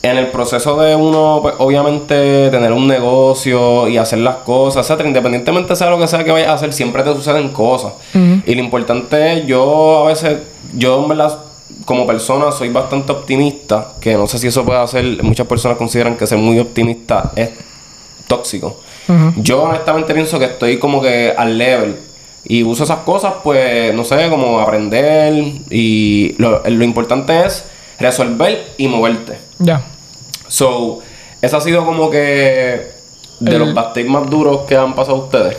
en 0.03 0.17
el 0.19 0.27
proceso 0.27 0.79
de 0.79 0.95
uno, 0.95 1.39
pues, 1.41 1.55
obviamente, 1.57 2.51
tener 2.51 2.71
un 2.71 2.87
negocio 2.87 3.87
y 3.87 3.97
hacer 3.97 4.19
las 4.19 4.35
cosas, 4.37 4.85
etcétera, 4.85 5.07
independientemente 5.09 5.75
sea 5.75 5.89
lo 5.89 5.97
que 5.97 6.07
sea 6.07 6.23
que 6.23 6.31
vayas 6.31 6.49
a 6.49 6.53
hacer, 6.53 6.71
siempre 6.71 7.01
te 7.01 7.11
suceden 7.15 7.49
cosas. 7.49 7.93
Y 8.45 8.53
lo 8.53 8.61
importante 8.61 9.39
es, 9.39 9.47
yo 9.47 10.05
a 10.05 10.09
veces, 10.09 10.37
yo 10.77 11.01
en 11.01 11.09
verdad, 11.09 11.39
como 11.85 12.05
persona, 12.05 12.51
soy 12.51 12.69
bastante 12.69 13.11
optimista, 13.11 13.93
que 13.99 14.15
no 14.15 14.27
sé 14.27 14.37
si 14.39 14.47
eso 14.47 14.63
puede 14.65 14.79
hacer, 14.79 15.23
muchas 15.23 15.47
personas 15.47 15.77
consideran 15.77 16.15
que 16.17 16.27
ser 16.27 16.37
muy 16.37 16.59
optimista 16.59 17.31
es 17.35 17.49
tóxico. 18.27 18.79
Yo 19.37 19.63
honestamente 19.63 20.13
pienso 20.13 20.39
que 20.39 20.45
estoy 20.45 20.79
como 20.79 21.01
que 21.01 21.33
al 21.37 21.57
level. 21.57 21.97
Y 22.47 22.63
uso 22.63 22.83
esas 22.83 22.99
cosas, 22.99 23.33
pues, 23.43 23.93
no 23.93 24.03
sé, 24.03 24.29
como 24.29 24.59
aprender. 24.59 25.33
Y 25.69 26.35
lo, 26.39 26.61
lo 26.67 26.83
importante 26.83 27.45
es 27.45 27.65
resolver 27.99 28.73
y 28.77 28.87
moverte. 28.87 29.37
Ya. 29.59 29.81
So, 30.47 30.99
ese 31.41 31.55
ha 31.55 31.61
sido 31.61 31.85
como 31.85 32.09
que 32.09 32.17
de 33.39 33.51
El- 33.51 33.59
los 33.59 33.73
backstage 33.73 34.07
más 34.07 34.29
duros 34.29 34.61
que 34.67 34.75
han 34.75 34.93
pasado 34.95 35.17
ustedes. 35.17 35.57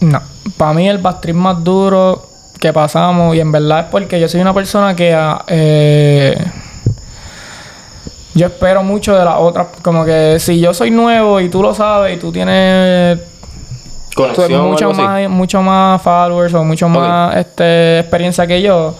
No. 0.00 0.20
Para 0.56 0.72
mí 0.74 0.88
el 0.88 0.98
backtrip 0.98 1.34
más 1.36 1.62
duro 1.64 2.26
que 2.64 2.72
pasamos, 2.72 3.36
y 3.36 3.40
en 3.40 3.52
verdad 3.52 3.80
es 3.80 3.86
porque 3.90 4.18
yo 4.18 4.26
soy 4.26 4.40
una 4.40 4.54
persona 4.54 4.96
que 4.96 5.12
ah, 5.12 5.44
eh, 5.48 6.34
yo 8.34 8.46
espero 8.46 8.82
mucho 8.82 9.14
de 9.14 9.22
las 9.22 9.34
otras. 9.36 9.66
Como 9.82 10.02
que 10.02 10.38
si 10.40 10.58
yo 10.58 10.72
soy 10.72 10.90
nuevo 10.90 11.42
y 11.42 11.50
tú 11.50 11.62
lo 11.62 11.74
sabes 11.74 12.16
y 12.16 12.18
tú 12.18 12.32
tienes 12.32 13.18
Conexión 14.14 14.70
mucho 14.70 14.94
más, 14.94 15.28
mucho 15.28 15.60
más 15.60 16.00
followers 16.00 16.54
o 16.54 16.64
mucho 16.64 16.88
más 16.88 17.36
este, 17.36 17.98
experiencia 17.98 18.46
que 18.46 18.62
yo, 18.62 18.94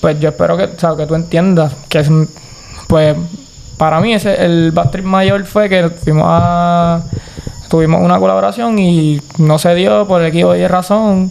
pues 0.00 0.18
yo 0.18 0.30
espero 0.30 0.56
que, 0.56 0.64
o 0.64 0.78
sea, 0.78 0.96
que 0.96 1.04
tú 1.06 1.14
entiendas 1.14 1.74
que 1.90 1.98
es, 1.98 2.10
pues 2.88 3.14
para 3.76 4.00
mí 4.00 4.14
ese 4.14 4.42
el 4.42 4.72
trip 4.90 5.04
mayor 5.04 5.44
fue 5.44 5.68
que 5.68 5.90
fuimos 5.90 6.24
a 6.26 7.02
tuvimos 7.68 8.00
una 8.00 8.18
colaboración 8.18 8.78
y 8.78 9.20
no 9.36 9.58
se 9.58 9.74
dio 9.74 10.06
por 10.08 10.24
X 10.24 10.44
o 10.44 10.56
Y 10.56 10.66
razón 10.66 11.30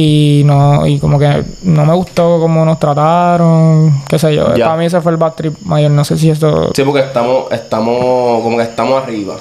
y 0.00 0.42
no 0.44 0.86
y 0.86 1.00
como 1.00 1.18
que 1.18 1.42
no 1.64 1.84
me 1.84 1.92
gustó 1.92 2.38
cómo 2.38 2.64
nos 2.64 2.78
trataron, 2.78 4.04
qué 4.08 4.16
sé 4.16 4.32
yo. 4.32 4.54
Ya. 4.54 4.66
Para 4.66 4.76
mí 4.76 4.86
ese 4.86 5.00
fue 5.00 5.10
el 5.10 5.18
bad 5.18 5.32
trip 5.32 5.58
mayor, 5.62 5.90
no 5.90 6.04
sé 6.04 6.16
si 6.16 6.30
esto 6.30 6.70
Sí, 6.72 6.84
porque 6.84 7.00
estamos, 7.00 7.50
estamos, 7.50 8.40
como 8.44 8.56
que 8.56 8.62
estamos 8.62 9.02
arriba. 9.02 9.34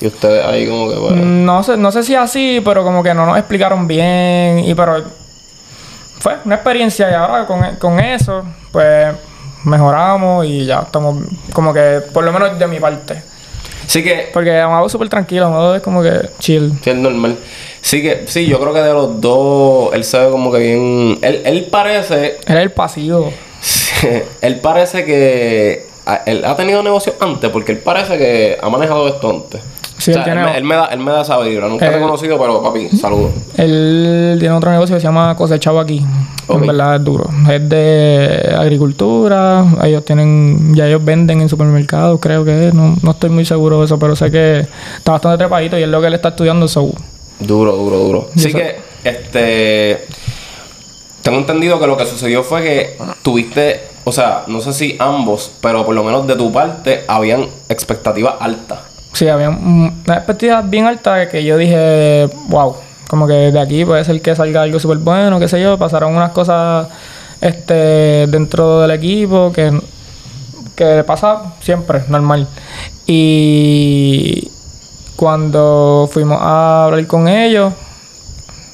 Y 0.00 0.06
ustedes 0.06 0.42
ahí 0.46 0.66
como 0.66 0.88
que, 0.88 0.96
pues... 0.96 1.16
No 1.16 1.62
sé, 1.62 1.76
no 1.76 1.92
sé 1.92 2.02
si 2.02 2.14
así, 2.14 2.62
pero 2.64 2.82
como 2.82 3.02
que 3.02 3.12
no 3.12 3.26
nos 3.26 3.36
explicaron 3.36 3.86
bien. 3.86 4.60
Y 4.60 4.74
pero 4.74 5.04
fue 6.18 6.38
una 6.46 6.54
experiencia 6.54 7.10
y 7.10 7.12
ahora 7.12 7.46
con, 7.46 7.62
con 7.76 8.00
eso, 8.00 8.42
pues 8.72 9.14
mejoramos 9.64 10.46
y 10.46 10.64
ya 10.64 10.80
estamos 10.80 11.22
como 11.52 11.74
que, 11.74 12.00
por 12.14 12.24
lo 12.24 12.32
menos 12.32 12.58
de 12.58 12.66
mi 12.66 12.80
parte. 12.80 13.22
Sí 13.86 14.02
que... 14.02 14.30
Porque 14.32 14.58
Amado 14.58 14.86
es 14.86 14.92
súper 14.92 15.10
tranquilo, 15.10 15.48
Amado 15.48 15.74
es 15.74 15.82
como 15.82 16.02
que 16.02 16.30
chill. 16.38 16.72
Sí, 16.82 16.88
es 16.88 16.96
normal. 16.96 17.36
Sí 17.82 18.02
que, 18.02 18.24
sí, 18.26 18.46
yo 18.46 18.60
creo 18.60 18.72
que 18.72 18.80
de 18.80 18.92
los 18.92 19.20
dos, 19.20 19.92
él 19.94 20.04
sabe 20.04 20.30
como 20.30 20.52
que 20.52 20.58
bien... 20.58 21.18
Él, 21.22 21.42
él 21.44 21.68
parece... 21.70 22.36
Es 22.46 22.54
el 22.56 22.70
pasivo. 22.72 23.32
él 24.40 24.56
parece 24.60 25.04
que... 25.04 25.86
Él 26.26 26.44
ha 26.44 26.56
tenido 26.56 26.82
negocios 26.82 27.16
antes, 27.20 27.50
porque 27.50 27.72
él 27.72 27.78
parece 27.78 28.18
que 28.18 28.58
ha 28.60 28.68
manejado 28.68 29.06
esto 29.08 29.30
antes. 29.30 29.60
Sí, 29.98 30.12
O 30.12 30.14
sea, 30.14 30.22
él 30.22 30.24
tiene- 30.24 30.44
me, 30.44 30.56
él 30.56 30.64
me 30.64 30.74
da, 30.74 30.86
él 30.86 30.98
me 30.98 31.12
da 31.12 31.20
esa 31.20 31.38
vibra. 31.40 31.68
Nunca 31.68 31.90
te 31.90 31.96
he 31.96 32.00
conocido, 32.00 32.38
pero 32.38 32.62
papi, 32.62 32.88
saludos. 32.88 33.32
Él 33.56 34.36
tiene 34.40 34.54
otro 34.54 34.70
negocio 34.70 34.96
que 34.96 35.00
se 35.00 35.06
llama 35.06 35.36
Cosechado 35.36 35.78
aquí. 35.78 36.04
En 36.48 36.66
verdad 36.66 36.96
es 36.96 37.04
duro. 37.04 37.28
Es 37.50 37.68
de 37.68 38.54
agricultura. 38.58 39.64
Ellos 39.84 40.04
tienen, 40.04 40.74
ya 40.74 40.86
ellos 40.88 41.04
venden 41.04 41.42
en 41.42 41.48
supermercados, 41.50 42.18
creo 42.18 42.44
que 42.46 42.68
es. 42.68 42.74
No, 42.74 42.96
no 43.02 43.10
estoy 43.10 43.28
muy 43.30 43.44
seguro 43.44 43.80
de 43.80 43.84
eso, 43.84 43.98
pero 43.98 44.16
sé 44.16 44.30
que 44.30 44.66
está 44.96 45.12
bastante 45.12 45.36
trepadito 45.38 45.78
y 45.78 45.82
es 45.82 45.88
lo 45.88 46.00
que 46.00 46.06
él 46.06 46.14
está 46.14 46.30
estudiando. 46.30 46.66
So. 46.66 46.92
Duro, 47.40 47.72
duro, 47.72 47.98
duro. 47.98 48.30
Así 48.34 48.52
que, 48.52 48.76
este. 49.04 50.06
Tengo 51.22 51.38
entendido 51.38 51.78
que 51.78 51.86
lo 51.86 51.96
que 51.96 52.06
sucedió 52.06 52.42
fue 52.42 52.62
que 52.62 52.98
tuviste, 53.22 53.82
o 54.04 54.12
sea, 54.12 54.44
no 54.46 54.60
sé 54.62 54.72
si 54.72 54.96
ambos, 54.98 55.50
pero 55.60 55.84
por 55.84 55.94
lo 55.94 56.02
menos 56.02 56.26
de 56.26 56.34
tu 56.34 56.50
parte, 56.50 57.04
habían 57.06 57.46
expectativas 57.68 58.36
altas. 58.40 58.78
Sí, 59.12 59.28
había 59.28 59.50
mm, 59.50 60.02
una 60.06 60.16
expectativa 60.16 60.62
bien 60.62 60.86
alta 60.86 61.28
que 61.28 61.44
yo 61.44 61.58
dije, 61.58 62.26
wow, 62.48 62.74
como 63.08 63.26
que 63.26 63.34
de 63.34 63.60
aquí 63.60 63.84
puede 63.84 64.04
ser 64.04 64.22
que 64.22 64.34
salga 64.34 64.62
algo 64.62 64.78
súper 64.78 64.98
bueno, 64.98 65.38
qué 65.38 65.48
sé 65.48 65.60
yo. 65.60 65.76
Pasaron 65.76 66.14
unas 66.14 66.30
cosas 66.30 66.88
este, 67.40 68.26
dentro 68.28 68.80
del 68.80 68.92
equipo 68.92 69.52
que, 69.52 69.78
que 70.74 71.04
pasa 71.04 71.54
siempre, 71.60 72.04
normal. 72.08 72.46
Y 73.06 74.50
cuando 75.20 76.08
fuimos 76.10 76.38
a 76.40 76.86
hablar 76.86 77.06
con 77.06 77.28
ellos, 77.28 77.74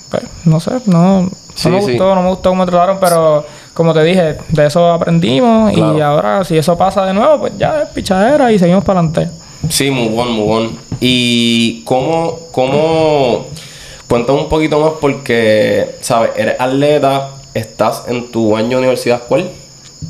pues, 0.08 0.22
no 0.44 0.60
sé, 0.60 0.70
no, 0.86 1.28
Sí, 1.56 1.68
no 1.68 1.74
me 1.74 1.82
sí. 1.82 1.90
gustó, 1.90 2.14
no 2.14 2.22
me 2.22 2.28
gustó 2.28 2.50
cómo 2.50 2.64
me 2.64 2.70
trataron, 2.70 2.98
pero 3.00 3.44
como 3.74 3.92
te 3.92 4.04
dije, 4.04 4.36
de 4.50 4.66
eso 4.66 4.92
aprendimos 4.92 5.72
Claro. 5.72 5.98
y 5.98 6.00
ahora 6.00 6.44
si 6.44 6.56
eso 6.56 6.78
pasa 6.78 7.04
de 7.04 7.14
nuevo, 7.14 7.40
pues 7.40 7.54
ya 7.58 7.82
es 7.82 7.88
pichadera 7.88 8.52
y 8.52 8.60
seguimos 8.60 8.84
para 8.84 9.00
adelante. 9.00 9.28
Sí, 9.68 9.90
muy 9.90 10.06
bueno, 10.06 10.30
muy 10.30 10.44
bueno. 10.46 10.70
Y 11.00 11.82
cómo, 11.82 12.38
cómo, 12.52 13.46
cuéntame 14.08 14.38
un 14.38 14.48
poquito 14.48 14.78
más 14.78 14.92
porque, 15.00 15.96
¿sabes? 16.00 16.30
Eres 16.36 16.60
atleta, 16.60 17.30
estás 17.54 18.04
en 18.06 18.30
tu 18.30 18.56
año 18.56 18.68
de 18.68 18.76
universidad, 18.76 19.20
¿cuál? 19.26 19.50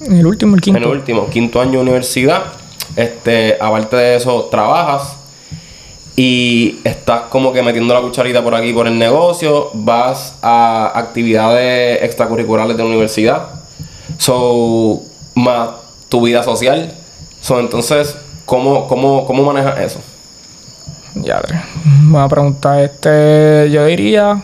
En 0.04 0.18
el 0.18 0.26
último, 0.26 0.54
el 0.54 0.60
quinto. 0.60 0.76
En 0.80 0.84
el 0.84 0.90
último, 0.90 1.30
quinto 1.30 1.62
año 1.62 1.72
de 1.72 1.78
universidad. 1.78 2.42
Este, 2.94 3.56
aparte 3.58 3.96
de 3.96 4.16
eso, 4.16 4.48
trabajas 4.50 5.15
y 6.16 6.78
estás 6.84 7.22
como 7.28 7.52
que 7.52 7.62
metiendo 7.62 7.92
la 7.92 8.00
cucharita 8.00 8.42
por 8.42 8.54
aquí 8.54 8.72
por 8.72 8.86
el 8.86 8.98
negocio, 8.98 9.70
vas 9.74 10.38
a 10.40 10.90
actividades 10.94 12.02
extracurriculares 12.02 12.74
de 12.76 12.82
la 12.82 12.88
universidad, 12.88 13.48
so, 14.16 15.02
más 15.34 15.70
tu 16.08 16.22
vida 16.22 16.42
social. 16.42 16.92
So, 17.42 17.60
entonces, 17.60 18.16
¿cómo, 18.46 18.88
cómo, 18.88 19.26
cómo 19.26 19.44
manejas 19.44 19.78
eso? 19.78 20.00
Ya. 21.14 21.42
Buena 21.84 22.28
pregunta. 22.28 22.82
Este, 22.82 23.70
yo 23.70 23.84
diría 23.84 24.42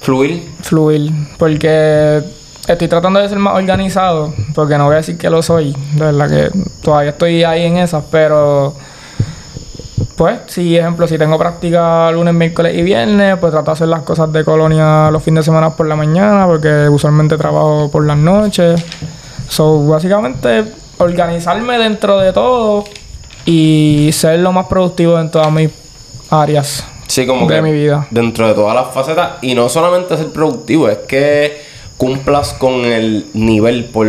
Fluir. 0.00 0.42
fluir, 0.60 1.12
porque 1.38 2.22
estoy 2.66 2.88
tratando 2.88 3.20
de 3.20 3.28
ser 3.28 3.38
más 3.38 3.54
organizado, 3.54 4.34
porque 4.54 4.76
no 4.76 4.84
voy 4.86 4.94
a 4.94 4.96
decir 4.98 5.16
que 5.16 5.30
lo 5.30 5.42
soy, 5.42 5.74
de 5.94 6.04
verdad 6.04 6.28
que 6.28 6.58
todavía 6.82 7.10
estoy 7.12 7.42
ahí 7.44 7.62
en 7.62 7.78
esas, 7.78 8.04
pero 8.10 8.74
pues, 10.16 10.40
si 10.46 10.76
ejemplo, 10.76 11.06
si 11.06 11.18
tengo 11.18 11.38
práctica 11.38 12.10
lunes, 12.10 12.34
miércoles 12.34 12.76
y 12.76 12.82
viernes, 12.82 13.36
pues 13.38 13.52
trato 13.52 13.66
de 13.66 13.72
hacer 13.72 13.88
las 13.88 14.02
cosas 14.02 14.32
de 14.32 14.44
colonia 14.44 15.10
los 15.10 15.22
fines 15.22 15.44
de 15.44 15.50
semana 15.50 15.70
por 15.70 15.86
la 15.86 15.96
mañana, 15.96 16.46
porque 16.46 16.88
usualmente 16.88 17.36
trabajo 17.36 17.88
por 17.90 18.04
las 18.04 18.16
noches. 18.18 18.84
So, 19.48 19.86
básicamente, 19.86 20.64
organizarme 20.98 21.78
dentro 21.78 22.18
de 22.18 22.32
todo 22.32 22.84
y 23.44 24.10
ser 24.12 24.38
lo 24.40 24.52
más 24.52 24.66
productivo 24.66 25.18
en 25.20 25.30
todas 25.30 25.52
mis 25.52 25.70
áreas 26.30 26.84
Sí, 27.06 27.26
como 27.26 27.46
de 27.46 27.56
que 27.56 27.62
mi 27.62 27.72
vida. 27.72 28.06
dentro 28.10 28.48
de 28.48 28.54
todas 28.54 28.74
las 28.74 28.92
facetas 28.94 29.32
y 29.42 29.54
no 29.54 29.68
solamente 29.68 30.16
ser 30.16 30.28
productivo, 30.28 30.88
es 30.88 30.98
que 30.98 31.62
cumplas 31.96 32.54
con 32.54 32.72
el 32.84 33.26
nivel 33.34 33.84
por 33.84 34.06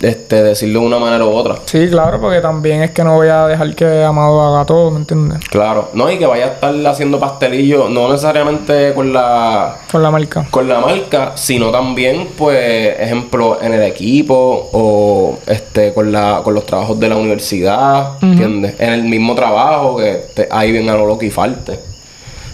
este 0.00 0.42
decirlo 0.42 0.80
de 0.80 0.86
una 0.86 0.98
manera 0.98 1.24
u 1.24 1.30
otra. 1.30 1.56
Sí, 1.66 1.88
claro, 1.90 2.20
porque 2.20 2.40
también 2.40 2.82
es 2.82 2.90
que 2.92 3.04
no 3.04 3.16
voy 3.16 3.28
a 3.28 3.46
dejar 3.46 3.74
que 3.74 4.02
Amado 4.04 4.40
haga 4.40 4.64
todo, 4.64 4.90
¿me 4.90 4.98
entiendes? 4.98 5.40
Claro, 5.48 5.90
no, 5.94 6.10
y 6.10 6.18
que 6.18 6.26
vaya 6.26 6.46
a 6.46 6.48
estar 6.48 6.74
haciendo 6.86 7.18
pastelillos, 7.20 7.90
no 7.90 8.08
necesariamente 8.10 8.94
con 8.94 9.12
la 9.12 9.76
Con 9.90 10.02
la 10.02 10.10
marca. 10.10 10.46
con 10.50 10.68
la 10.68 10.80
marca, 10.80 11.32
sino 11.36 11.70
también, 11.70 12.28
pues, 12.36 12.98
ejemplo, 12.98 13.58
en 13.60 13.74
el 13.74 13.82
equipo 13.82 14.70
o 14.72 15.38
este 15.46 15.92
con 15.92 16.10
la 16.12 16.40
con 16.42 16.54
los 16.54 16.64
trabajos 16.66 16.98
de 16.98 17.08
la 17.08 17.16
universidad, 17.16 18.12
¿entiendes? 18.22 18.74
En 18.78 18.92
el 18.92 19.02
mismo 19.04 19.34
trabajo 19.34 19.96
que 19.96 20.24
te, 20.34 20.48
ahí 20.50 20.72
bien 20.72 20.88
a 20.88 20.94
lo 20.94 21.06
loco 21.06 21.24
y 21.24 21.30
falte. 21.30 21.78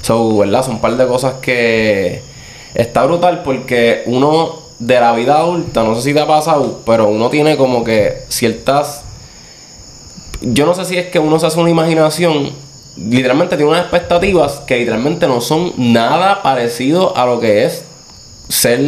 So, 0.03 0.38
¿verdad? 0.38 0.65
Son 0.65 0.75
un 0.75 0.81
par 0.81 0.97
de 0.97 1.07
cosas 1.07 1.35
que 1.41 2.23
está 2.75 3.05
brutal 3.05 3.43
porque 3.45 4.03
uno 4.07 4.65
de 4.78 5.00
la 5.00 5.12
vida 5.12 5.38
adulta, 5.38 5.83
no 5.85 5.95
sé 5.95 6.02
si 6.02 6.14
te 6.14 6.21
ha 6.21 6.26
pasado, 6.26 6.80
pero 6.85 7.09
uno 7.09 7.30
tiene 7.30 7.56
como 7.56 7.83
que 7.85 8.25
ciertas 8.28 9.02
yo 10.42 10.66
no 10.66 10.75
sé 10.75 10.85
si 10.85 10.99
es 10.99 11.06
que 11.06 11.18
uno 11.18 11.38
se 11.38 11.47
hace 11.47 11.59
una 11.59 11.71
imaginación, 11.71 12.50
literalmente 12.99 13.56
tiene 13.56 13.71
unas 13.71 13.83
expectativas 13.83 14.61
que 14.66 14.76
literalmente 14.76 15.26
no 15.26 15.40
son 15.40 15.73
nada 15.78 16.42
parecido 16.42 17.16
a 17.16 17.25
lo 17.25 17.40
que 17.40 17.64
es 17.64 17.85
ser 18.49 18.78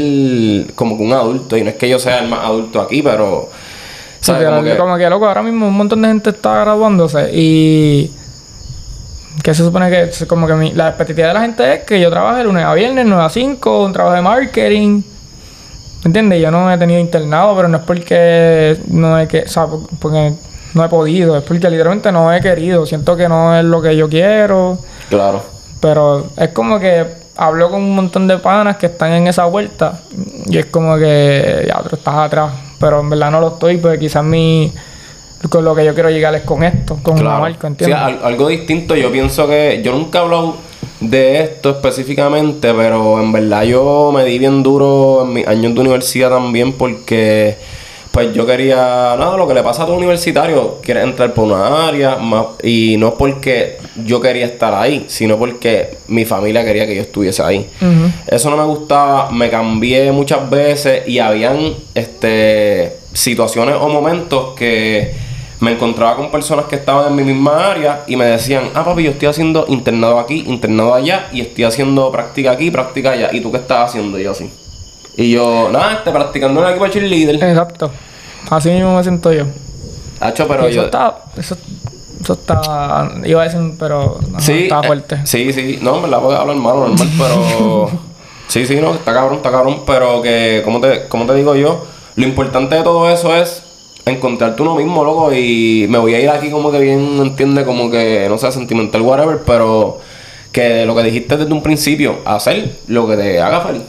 como 0.75 0.97
que 0.99 1.02
un 1.02 1.12
adulto. 1.14 1.57
Y 1.57 1.62
no 1.62 1.71
es 1.71 1.76
que 1.76 1.88
yo 1.88 1.99
sea 1.99 2.18
el 2.18 2.28
más 2.28 2.45
adulto 2.45 2.80
aquí, 2.80 3.02
pero. 3.02 3.49
Sí, 4.21 4.26
¿sabes? 4.33 4.47
Como 4.49 4.62
que- 4.62 4.76
como 4.76 4.97
que 4.99 5.09
loco, 5.11 5.26
ahora 5.26 5.42
mismo 5.42 5.68
un 5.68 5.75
montón 5.75 6.02
de 6.02 6.09
gente 6.09 6.30
está 6.30 6.61
graduándose 6.61 7.30
y 7.33 8.12
que 9.42 9.54
se 9.54 9.64
supone 9.64 9.88
que 9.90 10.26
como 10.26 10.47
que 10.47 10.54
mi- 10.54 10.73
la 10.73 10.88
expectativa 10.88 11.28
de 11.28 11.35
la 11.35 11.40
gente 11.40 11.73
es 11.75 11.85
que 11.85 11.99
yo 12.00 12.11
trabaje 12.11 12.45
lunes 12.45 12.64
a 12.64 12.75
viernes, 12.75 13.07
9 13.07 13.23
a 13.25 13.30
5, 13.30 13.85
un 13.85 13.92
trabajo 13.92 14.14
de 14.14 14.23
marketing. 14.23 15.02
¿Me 16.05 16.09
entiendes? 16.11 16.40
Yo 16.40 16.50
no 16.50 16.71
he 16.73 16.78
tenido 16.78 17.00
internado, 17.00 17.57
pero 17.57 17.69
no 17.69 17.78
es 17.78 17.83
porque 17.85 18.76
no 18.88 19.19
he 19.19 19.26
que, 19.26 19.40
o 19.43 19.49
sea, 19.49 19.67
por- 19.67 19.88
porque 19.99 20.33
no 20.75 20.85
he 20.85 20.88
podido, 20.88 21.37
es 21.37 21.43
porque 21.43 21.69
literalmente 21.69 22.12
no 22.12 22.33
he 22.33 22.40
querido. 22.40 22.87
Siento 22.87 23.17
que 23.17 23.28
no 23.28 23.57
es 23.57 23.64
lo 23.64 23.83
que 23.83 23.97
yo 23.97 24.09
quiero. 24.09 24.78
Claro. 25.09 25.43
Pero 25.81 26.26
es 26.37 26.50
como 26.50 26.78
que 26.78 27.05
hablo 27.37 27.71
con 27.71 27.81
un 27.83 27.95
montón 27.95 28.26
de 28.28 28.38
panas 28.38 28.76
que 28.76 28.87
están 28.87 29.12
en 29.12 29.26
esa 29.28 29.45
vuelta 29.47 30.00
y 30.47 30.59
es 30.59 30.67
como 30.67 30.97
que 30.99 31.64
ya, 31.67 31.81
pero 31.83 31.97
estás 31.97 32.14
atrás. 32.14 32.52
Pero 32.78 33.00
en 33.00 33.11
verdad 33.11 33.31
no 33.33 33.40
lo 33.40 33.49
estoy, 33.49 33.78
porque 33.78 33.99
quizás 33.99 34.23
mi. 34.25 34.73
Con 35.50 35.64
lo 35.64 35.73
que 35.75 35.85
yo 35.85 35.95
quiero 35.95 36.11
llegar 36.11 36.35
es 36.35 36.43
con 36.43 36.64
esto, 36.64 36.99
con 37.00 37.14
una 37.14 37.23
Claro. 37.23 37.40
marca, 37.43 37.61
Sí, 37.61 37.67
¿entiendes? 37.69 37.99
al- 37.99 38.21
algo 38.25 38.49
distinto. 38.49 38.97
Yo 38.97 39.11
pienso 39.12 39.47
que. 39.47 39.81
Yo 39.85 39.93
nunca 39.93 40.19
he 40.19 40.23
hablado 40.23 40.57
de 41.00 41.43
esto 41.43 41.71
específicamente, 41.71 42.73
pero 42.75 43.21
en 43.21 43.33
verdad 43.33 43.62
yo 43.64 44.11
me 44.14 44.25
di 44.25 44.38
bien 44.38 44.62
duro 44.62 45.25
en 45.25 45.33
mis 45.33 45.47
años 45.47 45.75
de 45.75 45.81
universidad 45.81 46.31
también 46.31 46.73
porque. 46.73 47.57
Pues 48.11 48.35
yo 48.35 48.45
quería, 48.47 48.75
nada, 49.17 49.37
lo 49.37 49.47
que 49.47 49.55
le 49.55 49.62
pasa 49.62 49.85
a 49.85 49.87
todo 49.87 49.97
universitario, 49.97 50.78
quieres 50.83 51.05
entrar 51.05 51.33
por 51.35 51.45
una 51.45 51.87
área, 51.87 52.17
más, 52.17 52.47
y 52.64 52.97
no 52.99 53.14
porque 53.14 53.76
yo 54.05 54.21
quería 54.21 54.47
estar 54.47 54.75
ahí, 54.75 55.05
sino 55.07 55.38
porque 55.38 55.99
mi 56.09 56.25
familia 56.25 56.64
quería 56.64 56.85
que 56.85 56.97
yo 56.97 57.02
estuviese 57.02 57.43
ahí. 57.45 57.69
Eso 58.26 58.50
no 58.50 58.57
me 58.57 58.64
gustaba, 58.64 59.31
me 59.31 59.49
cambié 59.50 60.11
muchas 60.11 60.50
veces 60.50 61.07
y 61.07 61.21
habían 61.21 61.75
este, 61.95 62.97
situaciones 63.12 63.76
o 63.78 63.88
momentos 63.88 64.55
que 64.57 65.27
me 65.61 65.73
encontraba 65.73 66.17
con 66.17 66.31
personas 66.31 66.67
que 66.67 66.77
estaban 66.77 67.09
en 67.09 67.17
mi 67.17 67.25
misma 67.25 67.71
área 67.71 68.05
y 68.07 68.17
me 68.17 68.25
decían, 68.27 68.71
ah 68.75 68.85
papi, 68.85 69.03
yo 69.05 69.11
estoy 69.11 69.29
haciendo 69.29 69.65
internado 69.69 70.21
aquí, 70.21 70.45
internado 70.47 70.95
allá 70.95 71.29
y 71.33 71.41
estoy 71.41 71.65
haciendo 71.65 72.11
práctica 72.12 72.53
aquí, 72.53 72.71
práctica 72.71 73.12
allá. 73.12 73.31
¿Y 73.33 73.41
tú 73.41 73.50
qué 73.50 73.59
estás 73.59 73.91
haciendo? 73.91 74.19
Y 74.19 74.25
yo 74.25 74.31
así. 74.31 74.50
Y 75.17 75.33
yo, 75.33 75.69
nada, 75.73 75.95
este, 75.95 76.12
practicando 76.12 76.61
en 76.61 76.67
el 76.67 76.73
equipo 76.73 76.85
de 76.85 76.91
cheerleader. 76.93 77.35
Exacto. 77.43 77.91
Así 78.50 78.71
mismo 78.71 78.97
me 78.97 79.03
siento 79.03 79.33
yo. 79.33 79.45
Hacho, 80.21 80.47
pero 80.47 80.67
eso 80.67 80.77
yo... 80.77 80.85
está. 80.85 81.25
Eso, 81.37 81.57
eso 82.21 82.33
está. 82.35 83.11
Iba 83.25 83.43
a 83.43 83.45
decir, 83.45 83.61
pero. 83.79 84.21
ajá, 84.31 84.41
Sí, 84.41 84.62
está 84.65 84.81
eh, 84.81 84.87
fuerte. 84.87 85.21
sí, 85.25 85.53
sí. 85.53 85.81
No, 85.83 85.97
en 85.97 86.03
verdad 86.03 86.21
puedes 86.21 86.38
hablar 86.38 86.57
malo, 86.57 86.88
normal, 86.88 87.09
pero... 87.19 87.91
sí, 88.49 88.65
sí, 88.65 88.77
no, 88.77 88.95
está 88.95 89.12
cabrón, 89.12 89.38
está 89.38 89.50
cabrón. 89.50 89.83
Pero 89.85 90.23
que, 90.23 90.62
como 90.65 90.81
te, 90.81 91.09
como 91.09 91.27
te 91.27 91.35
digo 91.35 91.57
yo, 91.57 91.85
lo 92.15 92.25
importante 92.25 92.77
de 92.77 92.83
todo 92.83 93.11
eso 93.11 93.35
es 93.35 93.65
encontrarte 94.11 94.62
uno 94.62 94.75
mismo, 94.75 95.05
loco, 95.05 95.33
y 95.33 95.87
me 95.88 95.99
voy 95.99 96.15
a 96.15 96.21
ir 96.21 96.29
aquí 96.29 96.50
como 96.50 96.71
que 96.71 96.79
bien, 96.79 97.19
entiende, 97.21 97.65
como 97.65 97.91
que, 97.91 98.27
no 98.29 98.38
sé, 98.38 98.50
sentimental, 98.53 99.03
whatever, 99.03 99.41
pero 99.45 99.99
que 100.53 100.85
lo 100.87 100.95
que 100.95 101.03
dijiste 101.03 101.37
desde 101.37 101.53
un 101.53 101.62
principio, 101.62 102.19
hacer 102.25 102.79
lo 102.87 103.07
que 103.09 103.17
te 103.17 103.41
haga 103.41 103.61
feliz. 103.61 103.83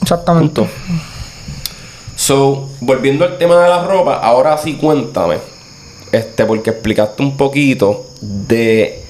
Exactamente. 0.00 0.62
Punto. 0.62 0.72
So, 2.16 2.68
volviendo 2.80 3.24
al 3.24 3.38
tema 3.38 3.62
de 3.62 3.68
la 3.68 3.84
ropa, 3.84 4.16
ahora 4.16 4.58
sí 4.58 4.74
cuéntame, 4.74 5.36
este, 6.10 6.44
porque 6.44 6.70
explicaste 6.70 7.22
un 7.22 7.36
poquito 7.36 8.06
de 8.20 9.04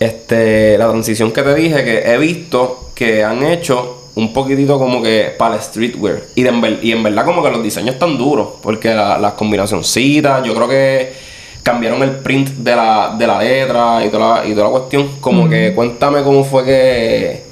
este, 0.00 0.76
la 0.76 0.88
transición 0.88 1.30
que 1.30 1.42
te 1.42 1.54
dije, 1.54 1.84
que 1.84 2.12
he 2.12 2.18
visto 2.18 2.90
que 2.94 3.22
han 3.22 3.44
hecho 3.44 4.03
un 4.16 4.32
poquitito 4.32 4.78
como 4.78 5.02
que 5.02 5.34
para 5.36 5.56
el 5.56 5.60
streetwear. 5.62 6.22
Y, 6.34 6.42
de 6.42 6.48
en, 6.50 6.60
ver- 6.60 6.78
y 6.82 6.92
en 6.92 7.02
verdad 7.02 7.24
como 7.24 7.42
que 7.42 7.50
los 7.50 7.62
diseños 7.62 7.94
están 7.94 8.16
duros, 8.16 8.48
porque 8.62 8.94
la- 8.94 9.18
las 9.18 9.32
combinacioncitas, 9.32 10.44
yo 10.44 10.54
creo 10.54 10.68
que 10.68 11.12
cambiaron 11.62 12.02
el 12.02 12.10
print 12.16 12.50
de 12.50 12.76
la, 12.76 13.14
de 13.18 13.26
la 13.26 13.38
letra 13.42 14.04
y 14.04 14.10
toda 14.10 14.42
la, 14.42 14.46
y 14.46 14.52
toda 14.54 14.64
la 14.64 14.70
cuestión. 14.70 15.08
Como 15.20 15.48
que 15.48 15.72
cuéntame 15.74 16.22
cómo 16.22 16.44
fue 16.44 16.64
que 16.64 17.42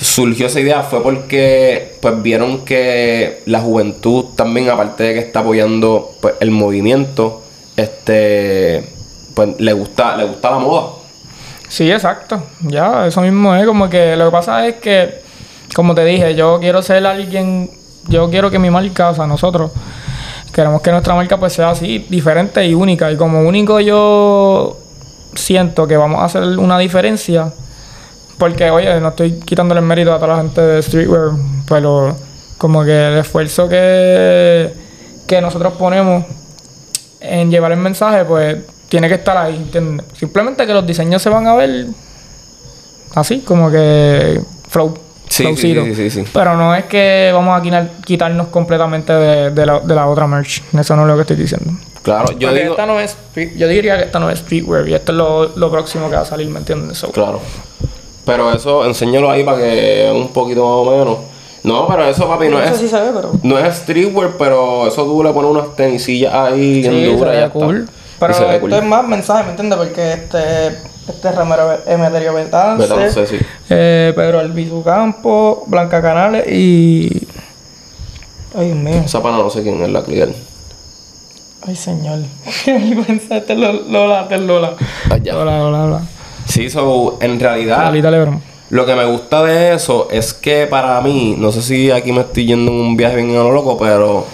surgió 0.00 0.46
esa 0.46 0.60
idea. 0.60 0.82
Fue 0.82 1.02
porque 1.02 1.94
pues 2.00 2.20
vieron 2.20 2.64
que 2.64 3.42
la 3.46 3.60
juventud 3.60 4.26
también, 4.36 4.68
aparte 4.68 5.04
de 5.04 5.14
que 5.14 5.20
está 5.20 5.40
apoyando 5.40 6.12
pues, 6.20 6.34
el 6.40 6.50
movimiento, 6.50 7.42
este 7.76 8.84
pues 9.34 9.48
le 9.58 9.72
gusta, 9.72 10.16
le 10.16 10.24
gusta 10.24 10.50
la 10.50 10.58
moda. 10.58 10.90
Sí, 11.68 11.90
exacto. 11.90 12.42
Ya, 12.60 13.06
eso 13.06 13.20
mismo 13.20 13.54
es. 13.54 13.66
Como 13.66 13.88
que 13.88 14.14
lo 14.16 14.26
que 14.26 14.30
pasa 14.30 14.66
es 14.66 14.76
que, 14.76 15.22
como 15.74 15.94
te 15.94 16.04
dije, 16.04 16.34
yo 16.34 16.58
quiero 16.60 16.82
ser 16.82 17.06
alguien, 17.06 17.70
yo 18.08 18.30
quiero 18.30 18.50
que 18.50 18.58
mi 18.58 18.70
marca, 18.70 19.10
o 19.10 19.14
sea, 19.14 19.26
nosotros, 19.26 19.70
queremos 20.52 20.82
que 20.82 20.90
nuestra 20.90 21.14
marca 21.14 21.38
pues 21.38 21.52
sea 21.52 21.70
así, 21.70 22.06
diferente 22.08 22.64
y 22.66 22.74
única. 22.74 23.10
Y 23.10 23.16
como 23.16 23.42
único 23.42 23.80
yo 23.80 24.78
siento 25.34 25.86
que 25.86 25.96
vamos 25.96 26.20
a 26.20 26.24
hacer 26.24 26.42
una 26.58 26.78
diferencia, 26.78 27.52
porque, 28.38 28.70
oye, 28.70 29.00
no 29.00 29.08
estoy 29.08 29.40
quitándole 29.40 29.80
el 29.80 29.86
mérito 29.86 30.12
a 30.12 30.16
toda 30.16 30.36
la 30.36 30.42
gente 30.42 30.60
de 30.60 30.82
streetwear, 30.82 31.30
pero 31.68 32.16
como 32.58 32.84
que 32.84 33.08
el 33.08 33.18
esfuerzo 33.18 33.68
que, 33.68 34.72
que 35.26 35.40
nosotros 35.40 35.72
ponemos 35.74 36.24
en 37.20 37.50
llevar 37.50 37.72
el 37.72 37.78
mensaje, 37.78 38.24
pues 38.24 38.58
tiene 38.88 39.08
que 39.08 39.14
estar 39.14 39.36
ahí. 39.36 39.70
Simplemente 40.16 40.66
que 40.66 40.72
los 40.72 40.86
diseños 40.86 41.20
se 41.20 41.30
van 41.30 41.46
a 41.46 41.54
ver 41.54 41.86
así, 43.14 43.40
como 43.40 43.70
que 43.70 44.40
flow. 44.68 45.03
Sí, 45.34 45.42
flowcito. 45.42 45.84
sí, 45.84 45.94
sí, 45.94 46.10
sí, 46.10 46.24
sí. 46.24 46.30
Pero 46.32 46.56
no 46.56 46.74
es 46.74 46.84
que 46.84 47.30
vamos 47.32 47.58
a 47.58 47.62
quitar- 47.62 47.90
quitarnos 48.04 48.48
completamente 48.48 49.12
de, 49.12 49.50
de 49.50 49.66
la, 49.66 49.80
de 49.80 49.94
la 49.94 50.06
otra 50.06 50.26
merch. 50.26 50.62
Eso 50.78 50.94
no 50.96 51.02
es 51.02 51.08
lo 51.08 51.14
que 51.16 51.20
estoy 51.22 51.36
diciendo. 51.36 51.72
Claro, 52.02 52.26
yo 52.38 52.48
Porque 52.48 52.60
digo. 52.62 52.72
esta 52.74 52.86
no 52.86 53.00
es 53.00 53.16
yo 53.56 53.66
diría 53.66 53.96
que 53.96 54.04
esta 54.04 54.18
no 54.20 54.28
es 54.30 54.38
streetwear 54.40 54.86
y 54.88 54.94
esto 54.94 55.12
es 55.12 55.18
lo, 55.18 55.48
lo 55.56 55.70
próximo 55.70 56.08
que 56.10 56.16
va 56.16 56.22
a 56.22 56.26
salir, 56.26 56.48
¿me 56.50 56.58
entiendes? 56.58 56.98
So, 56.98 57.10
Claro. 57.10 57.40
Pero 58.26 58.52
eso, 58.52 58.84
enséñalo 58.86 59.30
ahí 59.30 59.42
para 59.44 59.58
que 59.58 60.10
un 60.14 60.28
poquito 60.28 60.60
más 60.84 60.92
o 60.94 60.98
menos. 60.98 61.18
No, 61.62 61.86
pero 61.88 62.04
eso, 62.06 62.28
papi, 62.28 62.48
no 62.48 62.60
Eso 62.60 62.74
es. 62.74 62.80
sí 62.80 62.88
se 62.88 63.00
ve, 63.00 63.10
pero... 63.14 63.32
No 63.42 63.58
es 63.58 63.74
streetwear, 63.76 64.32
pero 64.38 64.86
eso 64.86 65.04
tú 65.04 65.22
le 65.24 65.30
pones 65.32 65.50
unas 65.50 65.74
tenisillas 65.76 66.32
ahí 66.34 66.82
Sí, 66.84 67.04
duras 67.16 67.34
y 67.34 67.38
ya 67.38 67.46
está. 67.46 67.58
Y 67.58 67.84
Pero 68.20 68.32
esto 68.32 68.60
cool. 68.60 68.72
es 68.74 68.84
más 68.84 69.06
mensaje, 69.08 69.44
¿me 69.44 69.50
entiendes? 69.50 69.78
Porque 69.78 70.12
este, 70.12 70.78
este 71.08 71.28
es 71.28 71.34
Ramiro 71.34 71.78
Emeterio 71.86 72.34
Betance, 72.34 72.82
Betance, 72.86 73.26
sí. 73.26 73.36
eh, 73.70 74.12
Pedro 74.14 74.40
Albizu 74.40 74.82
Campo, 74.82 75.64
Blanca 75.66 76.00
Canales 76.02 76.46
y... 76.50 77.26
Ay, 78.56 78.66
Dios 78.66 78.76
mío. 78.78 79.02
Esa 79.04 79.22
pana 79.22 79.38
no 79.38 79.50
sé 79.50 79.62
quién 79.62 79.82
es 79.82 79.88
la 79.90 80.02
clear. 80.02 80.28
Ay, 81.66 81.74
señor. 81.76 82.20
Qué 82.64 82.72
vergüenza. 82.72 83.36
Este 83.38 83.52
es 83.54 83.58
Lo- 83.58 83.72
Lola, 83.72 84.22
este 84.22 84.34
es 84.36 84.40
Lola. 84.42 84.74
Ah, 85.10 85.16
ya. 85.16 85.32
Lola, 85.34 85.58
Lola, 85.58 85.78
Lola. 85.86 86.00
Sí, 86.46 86.68
so, 86.70 87.16
en 87.20 87.40
realidad, 87.40 87.86
Lolita 87.86 88.10
Lebron. 88.10 88.40
lo 88.70 88.84
que 88.86 88.94
me 88.94 89.04
gusta 89.06 89.42
de 89.42 89.74
eso 89.74 90.08
es 90.10 90.34
que 90.34 90.66
para 90.66 91.00
mí, 91.00 91.34
no 91.38 91.50
sé 91.50 91.62
si 91.62 91.90
aquí 91.90 92.12
me 92.12 92.20
estoy 92.20 92.46
yendo 92.46 92.70
en 92.70 92.80
un 92.80 92.96
viaje 92.96 93.16
bien 93.16 93.30
a 93.30 93.42
lo 93.42 93.50
loco, 93.50 93.78
pero 93.78 94.26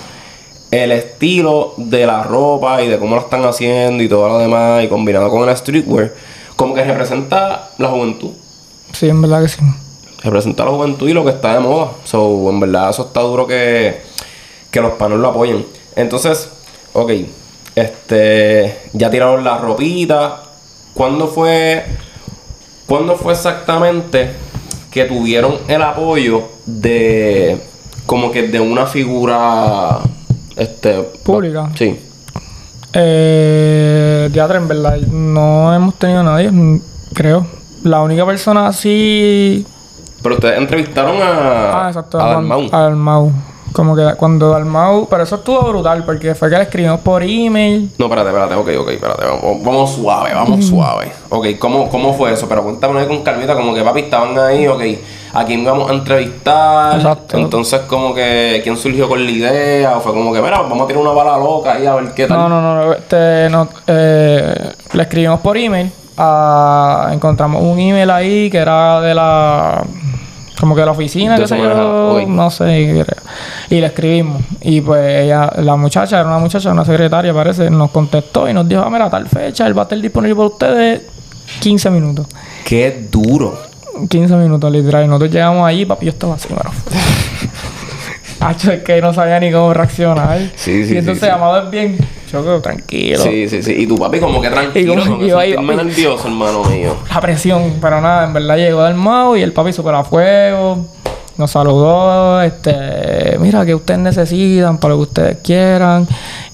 el 0.72 0.90
estilo 0.92 1.74
de 1.76 2.04
la 2.06 2.22
ropa 2.24 2.82
y 2.82 2.88
de 2.88 2.98
cómo 2.98 3.14
la 3.16 3.22
están 3.22 3.44
haciendo 3.44 4.02
y 4.02 4.08
todo 4.08 4.28
lo 4.28 4.38
demás, 4.38 4.82
y 4.84 4.88
combinado 4.88 5.30
con 5.30 5.48
el 5.48 5.56
streetwear, 5.56 6.12
como 6.60 6.74
que 6.74 6.84
representa 6.84 7.70
la 7.78 7.88
juventud. 7.88 8.32
Sí, 8.92 9.08
en 9.08 9.22
verdad 9.22 9.40
que 9.40 9.48
sí. 9.48 9.62
representa 10.22 10.66
la 10.66 10.72
juventud 10.72 11.08
y 11.08 11.14
lo 11.14 11.24
que 11.24 11.30
está 11.30 11.54
de 11.54 11.60
moda. 11.60 11.92
So, 12.04 12.50
en 12.50 12.60
verdad, 12.60 12.90
eso 12.90 13.06
está 13.06 13.22
duro 13.22 13.46
que, 13.46 14.02
que 14.70 14.82
los 14.82 14.92
panos 14.92 15.20
lo 15.20 15.28
apoyen. 15.28 15.64
Entonces, 15.96 16.50
ok, 16.92 17.12
este, 17.74 18.78
ya 18.92 19.10
tiraron 19.10 19.42
la 19.42 19.56
ropita. 19.56 20.42
¿Cuándo 20.92 21.28
fue, 21.28 21.82
cuándo 22.86 23.16
fue 23.16 23.32
exactamente 23.32 24.32
que 24.90 25.06
tuvieron 25.06 25.60
el 25.66 25.80
apoyo 25.80 26.42
de, 26.66 27.58
como 28.04 28.30
que 28.30 28.48
de 28.48 28.60
una 28.60 28.84
figura, 28.84 30.00
este, 30.56 31.04
Pública. 31.24 31.70
Sí. 31.74 31.98
Eh, 32.92 34.28
teatro, 34.32 34.56
en 34.58 34.68
verdad, 34.68 34.96
no 34.98 35.72
hemos 35.74 35.94
tenido 35.94 36.22
nadie, 36.22 36.50
creo. 37.14 37.46
La 37.84 38.02
única 38.02 38.26
persona 38.26 38.66
así. 38.66 39.66
Pero 40.22 40.34
ustedes 40.34 40.58
entrevistaron 40.58 41.16
a, 41.22 41.86
Ah, 41.86 41.88
exacto, 41.88 42.20
a 42.20 42.24
a 42.30 42.34
Dalmau. 42.34 42.68
a 42.72 42.80
Dalmau. 42.82 43.32
Como 43.72 43.94
que 43.96 44.14
cuando 44.16 44.50
Dalmau. 44.50 45.06
Pero 45.08 45.22
eso 45.22 45.36
estuvo 45.36 45.62
brutal, 45.68 46.04
porque 46.04 46.34
fue 46.34 46.50
que 46.50 46.56
le 46.56 46.62
escribimos 46.64 47.00
por 47.00 47.22
email. 47.22 47.90
No, 47.98 48.06
espérate, 48.06 48.28
espérate, 48.28 48.54
ok, 48.54 48.68
ok, 48.82 48.88
espérate, 48.90 49.24
vamos, 49.24 49.64
vamos 49.64 49.90
suave, 49.94 50.34
vamos 50.34 50.64
suave. 50.66 51.12
Ok, 51.30 51.46
¿cómo, 51.58 51.88
¿cómo 51.88 52.12
fue 52.12 52.32
eso? 52.32 52.48
Pero 52.48 52.62
cuéntame 52.64 53.06
con 53.06 53.22
calmita, 53.22 53.54
como 53.54 53.72
que 53.72 53.82
papi 53.82 54.00
estaban 54.00 54.36
ahí, 54.38 54.66
ok, 54.66 54.82
¿a 55.32 55.44
quién 55.44 55.64
vamos 55.64 55.90
a 55.90 55.94
entrevistar? 55.94 56.96
Exacto. 56.96 57.38
Entonces, 57.38 57.80
como 57.82 58.14
que, 58.14 58.60
¿quién 58.62 58.76
surgió 58.76 59.08
con 59.08 59.24
la 59.24 59.30
idea? 59.30 59.96
O 59.96 60.00
fue 60.00 60.12
como 60.12 60.32
que, 60.32 60.40
mira, 60.40 60.60
vamos 60.60 60.82
a 60.82 60.86
tirar 60.86 61.02
una 61.02 61.12
bala 61.12 61.36
loca 61.38 61.74
ahí 61.74 61.86
a 61.86 61.94
ver 61.94 62.12
qué 62.14 62.26
tal. 62.26 62.38
No, 62.38 62.48
no, 62.48 62.60
no. 62.62 62.92
Este, 62.92 63.48
no 63.50 63.68
eh, 63.86 64.72
le 64.92 65.02
escribimos 65.02 65.40
por 65.40 65.56
email. 65.56 65.90
encontramos 67.12 67.62
un 67.62 67.78
email 67.78 68.10
ahí 68.10 68.50
que 68.50 68.58
era 68.58 69.00
de 69.00 69.14
la. 69.14 69.84
Como 70.58 70.74
que 70.74 70.80
de 70.82 70.86
la 70.86 70.92
oficina, 70.92 71.36
qué 71.36 71.46
sé 71.46 71.56
yo. 71.56 72.26
No 72.26 72.50
sé. 72.50 73.04
Y 73.70 73.80
le 73.80 73.86
escribimos. 73.86 74.42
Y 74.60 74.82
pues 74.82 75.24
ella, 75.24 75.50
la 75.56 75.76
muchacha, 75.76 76.20
era 76.20 76.28
una 76.28 76.38
muchacha, 76.38 76.70
una 76.70 76.84
secretaria, 76.84 77.32
parece, 77.32 77.70
nos 77.70 77.90
contestó 77.90 78.46
y 78.46 78.52
nos 78.52 78.68
dijo: 78.68 78.82
ah, 78.84 78.90
mira, 78.90 79.08
tal 79.08 79.26
fecha, 79.26 79.66
él 79.66 79.76
va 79.76 79.82
a 79.82 79.84
estar 79.84 79.98
disponible 79.98 80.34
para 80.34 80.48
ustedes 80.48 81.02
15 81.60 81.90
minutos. 81.90 82.26
Qué 82.64 83.08
duro. 83.10 83.69
15 84.08 84.34
minutos, 84.36 84.70
literal. 84.72 85.04
Y 85.04 85.08
nosotros 85.08 85.30
llegamos 85.32 85.66
allí, 85.68 85.84
papi, 85.84 86.06
yo 86.06 86.10
estaba 86.12 86.34
así, 86.34 86.48
mano. 86.52 86.70
Hacho, 88.40 88.72
es 88.72 88.82
que 88.82 89.02
no 89.02 89.12
sabía 89.12 89.38
ni 89.38 89.52
cómo 89.52 89.74
reaccionar. 89.74 90.38
Sí, 90.56 90.86
sí, 90.86 90.94
Y 90.94 90.98
entonces, 90.98 91.20
sí, 91.20 91.26
sí. 91.26 91.30
Amado 91.30 91.64
es 91.64 91.70
bien, 91.70 91.98
choco, 92.30 92.58
tranquilo. 92.60 93.18
Sí, 93.22 93.46
sí, 93.48 93.62
sí. 93.62 93.72
Y 93.76 93.86
tu 93.86 93.96
papi 93.96 94.18
como 94.18 94.40
que 94.40 94.48
tranquilo, 94.48 94.94
Y 94.94 94.96
como- 94.96 95.10
como 95.10 95.18
que 95.20 95.28
yo 95.28 95.60
nervioso, 95.62 96.26
hermano 96.26 96.64
mío. 96.64 96.96
La 97.12 97.20
presión, 97.20 97.74
pero 97.82 98.00
nada, 98.00 98.24
en 98.26 98.32
verdad 98.32 98.56
llegó 98.56 98.82
del 98.84 98.94
Mau 98.94 99.36
y 99.36 99.42
el 99.42 99.52
papi 99.52 99.74
super 99.74 99.94
a 99.94 100.04
fuego. 100.04 100.86
Nos 101.36 101.50
saludó, 101.50 102.40
este, 102.42 103.36
mira, 103.38 103.64
que 103.66 103.74
ustedes 103.74 104.00
necesitan 104.00 104.78
para 104.78 104.94
lo 104.94 105.00
que 105.00 105.02
ustedes 105.02 105.36
quieran. 105.44 106.06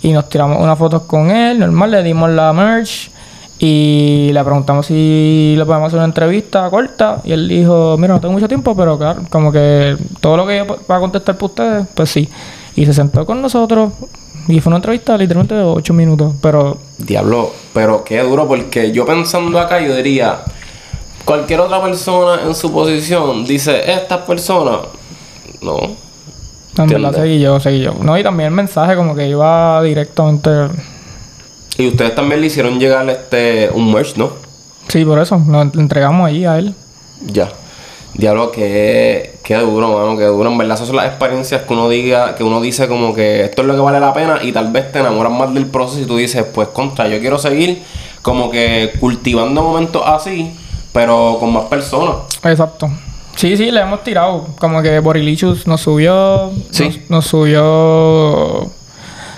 Y 0.02 0.12
nos 0.12 0.28
tiramos 0.28 0.60
unas 0.60 0.76
fotos 0.78 1.02
con 1.02 1.30
él, 1.30 1.60
normal, 1.60 1.90
le 1.92 2.02
dimos 2.02 2.30
la 2.30 2.52
merch. 2.52 3.10
Y 3.58 4.30
le 4.32 4.44
preguntamos 4.44 4.86
si 4.86 5.54
le 5.56 5.64
podemos 5.64 5.86
hacer 5.86 5.98
una 5.98 6.06
entrevista 6.06 6.68
corta. 6.68 7.22
Y 7.24 7.32
él 7.32 7.48
dijo, 7.48 7.96
mira, 7.98 8.14
no 8.14 8.20
tengo 8.20 8.32
mucho 8.32 8.48
tiempo, 8.48 8.76
pero 8.76 8.98
claro, 8.98 9.22
como 9.30 9.50
que 9.50 9.96
todo 10.20 10.36
lo 10.36 10.46
que 10.46 10.58
yo 10.58 10.66
va 10.90 10.96
a 10.96 11.00
contestar 11.00 11.38
por 11.38 11.50
ustedes, 11.50 11.86
pues 11.94 12.10
sí. 12.10 12.28
Y 12.74 12.84
se 12.84 12.92
sentó 12.92 13.24
con 13.24 13.40
nosotros. 13.40 13.92
Y 14.48 14.60
fue 14.60 14.70
una 14.70 14.76
entrevista 14.76 15.16
literalmente 15.16 15.54
de 15.54 15.62
ocho 15.62 15.94
minutos. 15.94 16.34
Pero 16.42 16.78
Diablo, 16.98 17.52
pero 17.72 18.04
qué 18.04 18.20
duro 18.20 18.46
porque 18.46 18.92
yo 18.92 19.06
pensando 19.06 19.58
acá 19.58 19.80
yo 19.80 19.94
diría, 19.94 20.40
cualquier 21.24 21.60
otra 21.60 21.82
persona 21.82 22.42
en 22.42 22.54
su 22.54 22.72
posición 22.72 23.44
dice, 23.44 23.90
estas 23.90 24.20
personas, 24.22 24.80
no. 25.62 25.76
verdad 25.76 25.96
Entiendo. 26.78 27.12
seguí 27.12 27.40
yo, 27.40 27.60
seguí 27.60 27.80
yo. 27.80 27.94
No, 28.00 28.16
y 28.18 28.22
también 28.22 28.48
el 28.48 28.54
mensaje 28.54 28.96
como 28.96 29.14
que 29.14 29.28
iba 29.28 29.82
directamente... 29.82 30.50
Y 31.78 31.88
ustedes 31.88 32.14
también 32.14 32.40
le 32.40 32.46
hicieron 32.46 32.78
llegar 32.78 33.08
este 33.10 33.70
un 33.72 33.92
merch, 33.92 34.16
¿no? 34.16 34.30
Sí, 34.88 35.04
por 35.04 35.18
eso, 35.18 35.38
nos 35.38 35.74
entregamos 35.74 36.28
allí 36.28 36.44
a 36.44 36.58
él. 36.58 36.74
Ya. 37.26 37.50
Diablo, 38.14 38.50
qué, 38.50 39.38
qué 39.42 39.56
duro, 39.56 39.92
mano, 39.92 40.16
qué 40.16 40.24
duro. 40.24 40.50
En 40.50 40.56
verdad, 40.56 40.76
esas 40.76 40.86
son 40.86 40.96
las 40.96 41.06
experiencias 41.06 41.62
que 41.62 41.72
uno 41.74 41.88
diga, 41.88 42.34
que 42.34 42.44
uno 42.44 42.60
dice 42.62 42.88
como 42.88 43.14
que 43.14 43.44
esto 43.44 43.62
es 43.62 43.68
lo 43.68 43.74
que 43.74 43.80
vale 43.80 44.00
la 44.00 44.14
pena 44.14 44.38
y 44.42 44.52
tal 44.52 44.72
vez 44.72 44.90
te 44.90 45.00
enamoras 45.00 45.32
más 45.32 45.52
del 45.52 45.66
proceso 45.66 46.00
y 46.00 46.06
tú 46.06 46.16
dices, 46.16 46.44
pues 46.54 46.68
contra, 46.68 47.08
yo 47.08 47.20
quiero 47.20 47.38
seguir 47.38 47.82
como 48.22 48.50
que 48.50 48.92
cultivando 48.98 49.62
momentos 49.62 50.02
así, 50.04 50.50
pero 50.92 51.36
con 51.38 51.52
más 51.52 51.64
personas. 51.64 52.16
Exacto. 52.42 52.90
Sí, 53.36 53.54
sí, 53.56 53.70
le 53.70 53.80
hemos 53.80 54.02
tirado. 54.02 54.46
Como 54.58 54.80
que 54.80 54.98
Borilichus 54.98 55.66
nos 55.66 55.82
subió. 55.82 56.50
Sí. 56.70 56.84
Nos, 56.84 57.10
nos 57.10 57.26
subió 57.26 58.70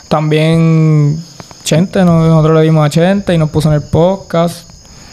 también 0.08 1.22
Chente, 1.68 2.02
¿no? 2.02 2.26
nosotros 2.26 2.56
le 2.56 2.62
dimos 2.62 2.86
a 2.86 2.88
Chente 2.88 3.34
y 3.34 3.36
nos 3.36 3.50
puso 3.50 3.68
en 3.68 3.74
el 3.74 3.82
podcast. 3.82 4.66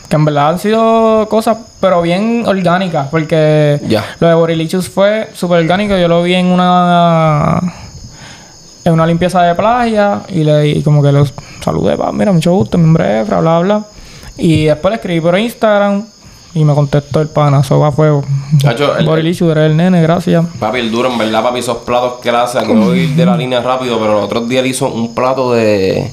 Que 0.07 0.15
en 0.15 0.23
verdad 0.23 0.51
han 0.51 0.59
sido 0.59 1.27
cosas, 1.27 1.57
pero 1.81 2.01
bien 2.01 2.45
orgánicas, 2.47 3.09
porque 3.09 3.81
Ya. 3.89 4.05
lo 4.21 4.29
de 4.29 4.35
Borilichus 4.35 4.87
fue 4.87 5.27
súper 5.33 5.59
orgánico. 5.59 5.97
Yo 5.97 6.07
lo 6.07 6.23
vi 6.23 6.33
en 6.35 6.45
una 6.45 7.59
en 8.85 8.93
una 8.93 9.05
limpieza 9.05 9.41
de 9.41 9.53
playa 9.53 10.21
y 10.29 10.45
le 10.45 10.61
di 10.61 10.81
como 10.81 11.03
que 11.03 11.11
los 11.11 11.33
saludé, 11.61 11.97
pa, 11.97 12.13
mira, 12.13 12.31
mucho 12.31 12.53
gusto, 12.53 12.77
mi 12.77 12.85
nombre 12.85 13.19
es 13.19 13.23
Efra, 13.27 13.41
bla, 13.41 13.59
bla. 13.59 13.83
Y 14.37 14.63
después 14.63 14.91
le 14.91 14.95
escribí 14.95 15.19
por 15.19 15.37
Instagram 15.37 16.05
y 16.53 16.63
me 16.63 16.73
contestó 16.73 17.19
el 17.19 17.27
pana, 17.27 17.59
eso 17.59 17.77
va 17.79 17.89
a 17.89 17.91
fuego. 17.91 18.23
Borilichus, 19.05 19.51
eres 19.51 19.71
el 19.71 19.75
nene, 19.75 20.01
gracias. 20.01 20.45
Papi, 20.57 20.79
el 20.79 20.89
duro, 20.89 21.11
en 21.11 21.17
verdad, 21.17 21.43
papi, 21.43 21.59
esos 21.59 21.79
platos 21.79 22.21
que 22.21 22.29
él 22.29 22.35
hace, 22.37 22.59
que 22.59 22.73
voy 22.73 22.97
a 22.99 23.03
ir 23.03 23.09
de 23.09 23.25
la 23.25 23.35
línea 23.43 23.59
rápido, 23.59 23.99
pero 23.99 24.13
los 24.13 24.23
otros 24.23 24.47
días 24.47 24.63
él 24.63 24.69
hizo 24.69 24.87
un 24.87 25.13
plato 25.13 25.51
de. 25.51 26.09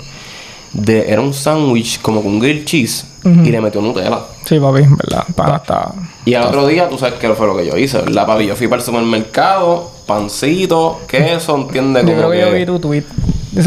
De 0.73 1.11
era 1.11 1.21
un 1.21 1.35
sándwich 1.35 2.01
como 2.01 2.23
con 2.23 2.39
grilled 2.39 2.65
cheese 2.65 3.07
y 3.25 3.51
le 3.51 3.61
metió 3.61 3.81
Nutella. 3.81 4.21
Sí, 4.45 4.59
papi, 4.59 4.83
verdad, 4.83 5.25
está... 5.57 5.93
Y 6.25 6.35
al 6.35 6.47
otro 6.47 6.67
día, 6.67 6.89
tú 6.89 6.99
sabes 6.99 7.15
qué 7.15 7.29
fue 7.35 7.47
lo 7.47 7.57
que 7.57 7.67
yo 7.67 7.77
hice, 7.77 7.99
¿verdad, 7.99 8.27
papi? 8.27 8.47
Yo 8.47 8.57
fui 8.57 8.67
para 8.67 8.81
el 8.81 8.87
supermercado, 8.87 9.91
pancito, 10.07 11.01
queso, 11.07 11.57
¿entiendes? 11.57 12.05
Yo 12.07 12.17
creo 12.17 12.31
que 12.31 12.41
yo 12.41 12.53
vi 12.53 12.67
tu 12.67 12.79
tweet. 12.79 13.05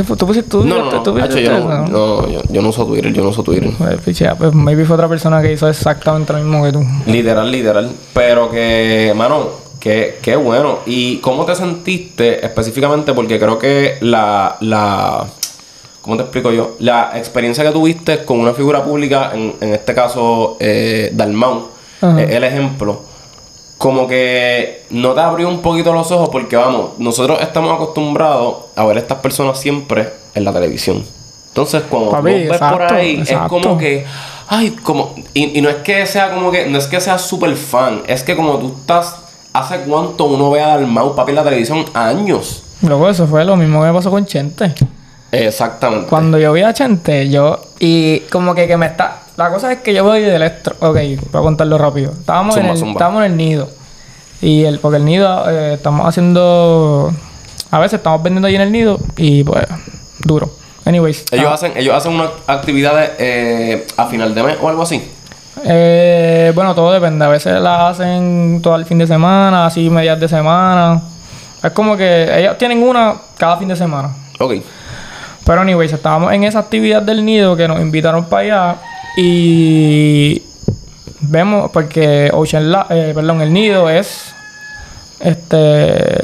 Fue, 0.03 0.17
¿Tú 0.17 0.25
pusiste 0.25 0.49
tú? 0.49 0.65
No, 0.65 0.79
no, 0.79 0.91
no, 0.91 1.03
¿Tú 1.03 1.11
Hacho, 1.11 1.27
pusiste 1.27 1.43
yo, 1.43 1.59
no, 1.59 1.87
no, 1.87 2.27
yo, 2.27 2.41
yo 2.49 2.61
no 2.61 2.69
uso 2.69 2.85
Twitter, 2.85 3.13
yo 3.13 3.23
no 3.23 3.29
uso 3.29 3.43
Twitter. 3.43 3.69
Pues, 3.77 4.01
pichea, 4.01 4.35
pues 4.35 4.51
maybe 4.53 4.83
fue 4.83 4.95
otra 4.95 5.07
persona 5.07 5.41
que 5.43 5.53
hizo 5.53 5.69
exactamente 5.69 6.33
lo 6.33 6.39
mismo 6.39 6.63
que 6.63 6.71
tú. 6.71 6.83
Literal, 7.05 7.51
literal. 7.51 7.91
Pero 8.13 8.49
que, 8.49 9.13
mano, 9.15 9.47
que, 9.79 10.17
qué 10.23 10.35
bueno. 10.35 10.79
¿Y 10.87 11.17
cómo 11.17 11.45
te 11.45 11.53
sentiste 11.55 12.43
específicamente? 12.43 13.13
Porque 13.13 13.37
creo 13.37 13.59
que 13.59 13.97
la, 14.01 14.57
la, 14.61 15.27
¿cómo 16.05 16.17
te 16.17 16.21
explico 16.21 16.51
yo? 16.51 16.75
La 16.77 17.13
experiencia 17.15 17.63
que 17.63 17.71
tuviste 17.71 18.23
con 18.25 18.39
una 18.39 18.53
figura 18.53 18.83
pública, 18.83 19.31
en, 19.33 19.55
en 19.59 19.73
este 19.73 19.95
caso, 19.95 20.55
eh, 20.59 21.09
Dalmau, 21.11 21.69
es 22.19 22.29
el 22.29 22.43
ejemplo. 22.43 23.01
Como 23.79 24.07
que 24.07 24.83
no 24.91 25.13
te 25.13 25.21
abrió 25.21 25.49
un 25.49 25.61
poquito 25.61 25.91
los 25.93 26.11
ojos 26.11 26.29
porque, 26.29 26.55
vamos, 26.55 26.91
nosotros 26.99 27.41
estamos 27.41 27.73
acostumbrados 27.73 28.65
a 28.75 28.85
ver 28.85 28.97
a 28.97 28.99
estas 28.99 29.17
personas 29.17 29.59
siempre 29.59 30.13
en 30.35 30.45
la 30.45 30.53
televisión. 30.53 31.03
Entonces, 31.47 31.81
cuando 31.89 32.09
tú 32.09 32.15
Papi, 32.17 32.29
los 32.29 32.39
ves 32.39 32.47
por 32.49 32.81
exacto, 32.81 32.93
ahí, 32.93 33.23
es 33.27 33.37
como 33.49 33.77
que, 33.79 34.05
ay, 34.47 34.71
como, 34.83 35.15
y, 35.33 35.57
y 35.57 35.61
no 35.61 35.69
es 35.69 35.77
que 35.77 36.05
sea 36.05 36.35
como 36.35 36.51
que, 36.51 36.67
no 36.67 36.77
es 36.77 36.85
que 36.85 37.01
sea 37.01 37.17
súper 37.17 37.55
fan, 37.55 38.03
es 38.05 38.21
que 38.21 38.35
como 38.35 38.59
tú 38.59 38.75
estás, 38.79 39.15
hace 39.53 39.79
cuánto 39.79 40.25
uno 40.25 40.51
ve 40.51 40.61
a 40.61 40.67
Dalmau, 40.67 41.15
papi, 41.15 41.31
en 41.31 41.35
la 41.37 41.43
televisión, 41.43 41.83
años. 41.95 42.61
Luego 42.81 43.09
eso 43.09 43.25
fue 43.25 43.43
lo 43.43 43.55
mismo 43.55 43.81
que 43.81 43.87
me 43.87 43.93
pasó 43.93 44.11
con 44.11 44.23
Chente. 44.23 44.75
Exactamente. 45.43 46.07
Cuando 46.07 46.37
yo 46.37 46.53
vi 46.53 46.61
a 46.61 46.73
Chente, 46.73 47.29
yo... 47.29 47.59
Y 47.79 48.19
como 48.31 48.55
que, 48.55 48.67
que 48.67 48.77
me 48.77 48.87
está... 48.87 49.21
La 49.37 49.49
cosa 49.49 49.71
es 49.71 49.79
que 49.79 49.93
yo 49.93 50.03
voy 50.03 50.21
de 50.21 50.35
electro... 50.35 50.75
Ok, 50.79 50.95
voy 50.95 51.19
a 51.33 51.39
contarlo 51.39 51.77
rápido. 51.77 52.11
Estábamos, 52.11 52.55
en, 52.55 52.61
Zumba, 52.61 52.73
el, 52.73 52.79
zumba. 52.79 52.91
estábamos 52.93 53.25
en 53.25 53.31
el 53.31 53.37
nido. 53.37 53.69
Y 54.41 54.63
el... 54.63 54.79
Porque 54.79 54.97
el 54.97 55.05
nido... 55.05 55.49
eh, 55.49 55.73
estamos 55.73 56.07
haciendo... 56.07 57.13
A 57.71 57.79
veces 57.79 57.97
estamos 57.97 58.23
vendiendo 58.23 58.47
ahí 58.47 58.55
en 58.55 58.61
el 58.61 58.71
nido. 58.71 58.99
Y 59.17 59.43
pues... 59.43 59.65
Duro. 60.19 60.49
Anyways. 60.85 61.25
ellos 61.31 61.51
hacen, 61.51 61.73
ellos 61.75 61.95
hacen 61.95 62.13
unas 62.13 62.29
actividades 62.45 63.11
eh, 63.17 63.87
a 63.97 64.05
final 64.05 64.35
de 64.35 64.43
mes 64.43 64.57
o 64.61 64.69
algo 64.69 64.83
así. 64.83 65.03
Eh, 65.63 66.51
bueno, 66.53 66.75
todo 66.75 66.91
depende. 66.91 67.25
A 67.25 67.29
veces 67.29 67.59
las 67.59 67.91
hacen 67.91 68.59
todo 68.61 68.75
el 68.75 68.85
fin 68.85 68.99
de 68.99 69.07
semana, 69.07 69.65
así 69.65 69.89
medias 69.89 70.19
de 70.19 70.27
semana. 70.27 71.01
Es 71.63 71.71
como 71.71 71.97
que 71.97 72.39
ellos 72.39 72.57
tienen 72.57 72.83
una 72.83 73.15
cada 73.37 73.57
fin 73.57 73.67
de 73.67 73.75
semana. 73.75 74.11
Ok. 74.39 74.53
Pero 75.45 75.61
anyways, 75.61 75.93
estábamos 75.93 76.33
en 76.33 76.43
esa 76.43 76.59
actividad 76.59 77.01
del 77.01 77.23
nido 77.23 77.55
que 77.55 77.67
nos 77.67 77.79
invitaron 77.79 78.25
para 78.25 78.41
allá 78.43 78.75
y 79.17 80.41
vemos 81.21 81.69
porque 81.71 82.29
Ocean 82.33 82.71
La- 82.71 82.87
eh, 82.89 83.11
perdón, 83.15 83.41
el 83.41 83.53
nido 83.53 83.89
es 83.89 84.33
este 85.19 86.19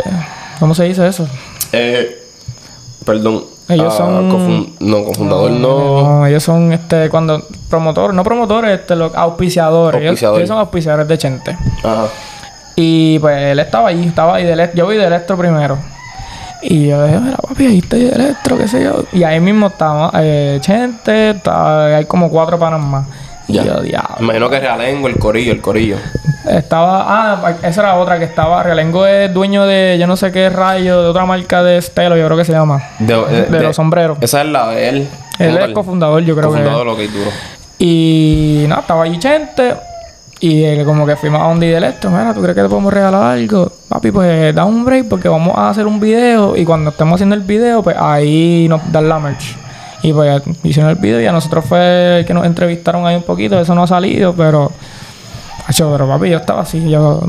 ¿cómo 0.60 0.73
se 0.75 0.86
dice 0.86 1.07
eso? 1.07 1.27
Eh, 1.71 2.23
perdón. 3.05 3.45
Ellos 3.69 3.93
ah, 3.93 3.97
son- 3.97 4.27
no, 4.79 5.03
confundador 5.05 5.51
no. 5.51 6.19
No, 6.19 6.25
ellos 6.25 6.43
son 6.43 6.73
este 6.73 7.10
cuando 7.10 7.47
promotores, 7.69 8.13
no 8.15 8.23
promotores, 8.23 8.79
este 8.79 8.95
los 8.95 9.15
auspiciadores. 9.15 10.01
Ellos- 10.01 10.47
son 10.47 10.57
auspiciadores 10.57 11.07
de 11.07 11.17
Chente. 11.17 11.57
Ajá. 11.84 12.07
Y 12.75 13.19
pues 13.19 13.38
él 13.43 13.60
estaba 13.60 13.89
ahí, 13.89 14.05
estaba 14.07 14.36
ahí 14.36 14.45
de 14.45 14.55
Elec- 14.55 14.73
yo 14.73 14.88
vi 14.88 14.97
de 14.97 15.05
Electro 15.05 15.38
primero. 15.38 15.77
Y 16.62 16.88
yo 16.88 17.06
dije, 17.06 17.19
mira 17.19 17.38
papi, 17.38 17.65
ahí 17.65 17.78
está 17.80 17.95
Electro, 17.97 18.58
qué 18.58 18.67
sé 18.67 18.84
yo. 18.84 19.04
Y 19.12 19.24
ahí 19.24 19.39
mismo 19.39 19.67
estaba 19.67 20.12
eh, 20.15 20.58
Chente, 20.62 21.32
estaba- 21.32 21.95
hay 21.97 22.06
como 22.06 22.30
cuatro 22.30 22.60
panas 22.60 22.80
más. 22.82 23.06
Y 23.47 23.54
Ya. 23.56 23.63
yo, 23.63 23.82
diablo. 23.82 24.15
Imagino 24.19 24.50
que 24.50 24.60
Realengo, 24.60 25.08
el 25.08 25.17
corillo, 25.17 25.52
el 25.52 25.60
corillo. 25.62 25.97
Estaba, 26.47 27.06
ah, 27.08 27.54
esa 27.63 27.82
era 27.82 27.95
otra 27.95 28.17
que 28.19 28.26
estaba, 28.26 28.63
Realengo 28.63 29.06
es 29.06 29.34
dueño 29.34 29.65
de 29.65 29.97
yo 30.00 30.08
no 30.08 30.15
sé 30.15 30.32
qué 30.32 30.50
rayo, 30.50 31.02
de 31.02 31.10
otra 31.10 31.26
marca 31.26 31.62
de 31.63 31.78
estelo, 31.78 32.15
yo 32.15 32.26
creo 32.28 32.38
que 32.38 32.45
se 32.45 32.52
llama. 32.54 32.82
De, 33.00 33.13
eh, 33.13 33.47
De 33.50 33.60
los 33.62 33.76
sombreros. 33.76 34.17
Esa 34.21 34.41
es 34.41 34.47
la 34.47 34.69
de 34.69 34.89
él. 34.89 35.08
Él 35.39 35.54
es 35.56 35.60
tal. 35.60 35.74
cofundador, 35.74 36.21
yo 36.24 36.36
creo 36.36 36.50
Cofundador, 36.50 36.80
que. 36.84 36.86
lo 36.91 36.95
que 36.97 37.06
es 37.06 37.13
duro. 37.13 37.32
Y 37.80 38.65
nada, 38.67 38.82
estaba 38.82 39.04
allí 39.04 39.17
Chente. 39.19 39.76
Y 40.43 40.63
él 40.63 40.84
como 40.86 41.06
que 41.06 41.15
fuimos 41.15 41.39
a 41.39 41.43
donde 41.43 41.67
de 41.67 41.77
Electro, 41.77 42.10
mira, 42.10 42.34
¿tú 42.34 42.41
crees 42.41 42.56
que 42.56 42.63
te 42.63 42.67
podemos 42.67 42.91
regalar 42.91 43.38
algo? 43.38 43.71
Papi, 43.88 44.10
pues 44.10 44.56
da 44.56 44.65
un 44.65 44.84
break 44.84 45.08
porque 45.08 45.30
vamos 45.30 45.56
a 45.56 45.69
hacer 45.69 45.86
un 45.86 45.99
video 45.99 46.58
y 46.58 46.65
cuando 46.65 46.89
estemos 46.89 47.13
haciendo 47.13 47.36
el 47.36 47.41
video, 47.41 47.84
pues 47.84 47.95
ahí 47.95 48.65
nos 48.67 48.91
dan 48.91 49.08
la 49.08 49.19
merch. 49.19 49.56
Y 50.01 50.12
pues 50.12 50.41
hicieron 50.63 50.89
el 50.89 50.95
video 50.95 51.21
y 51.21 51.27
a 51.27 51.32
nosotros 51.32 51.63
fue 51.63 52.23
que 52.25 52.34
nos 52.34 52.43
entrevistaron 52.47 53.06
ahí 53.06 53.15
un 53.17 53.21
poquito, 53.21 53.60
eso 53.60 53.75
no 53.75 53.84
ha 53.84 53.88
salido, 53.88 54.34
pero... 54.34 54.71
Pero 55.77 56.08
papi, 56.08 56.30
yo 56.32 56.38
estaba 56.38 56.63
así, 56.63 56.89
yo... 56.89 57.21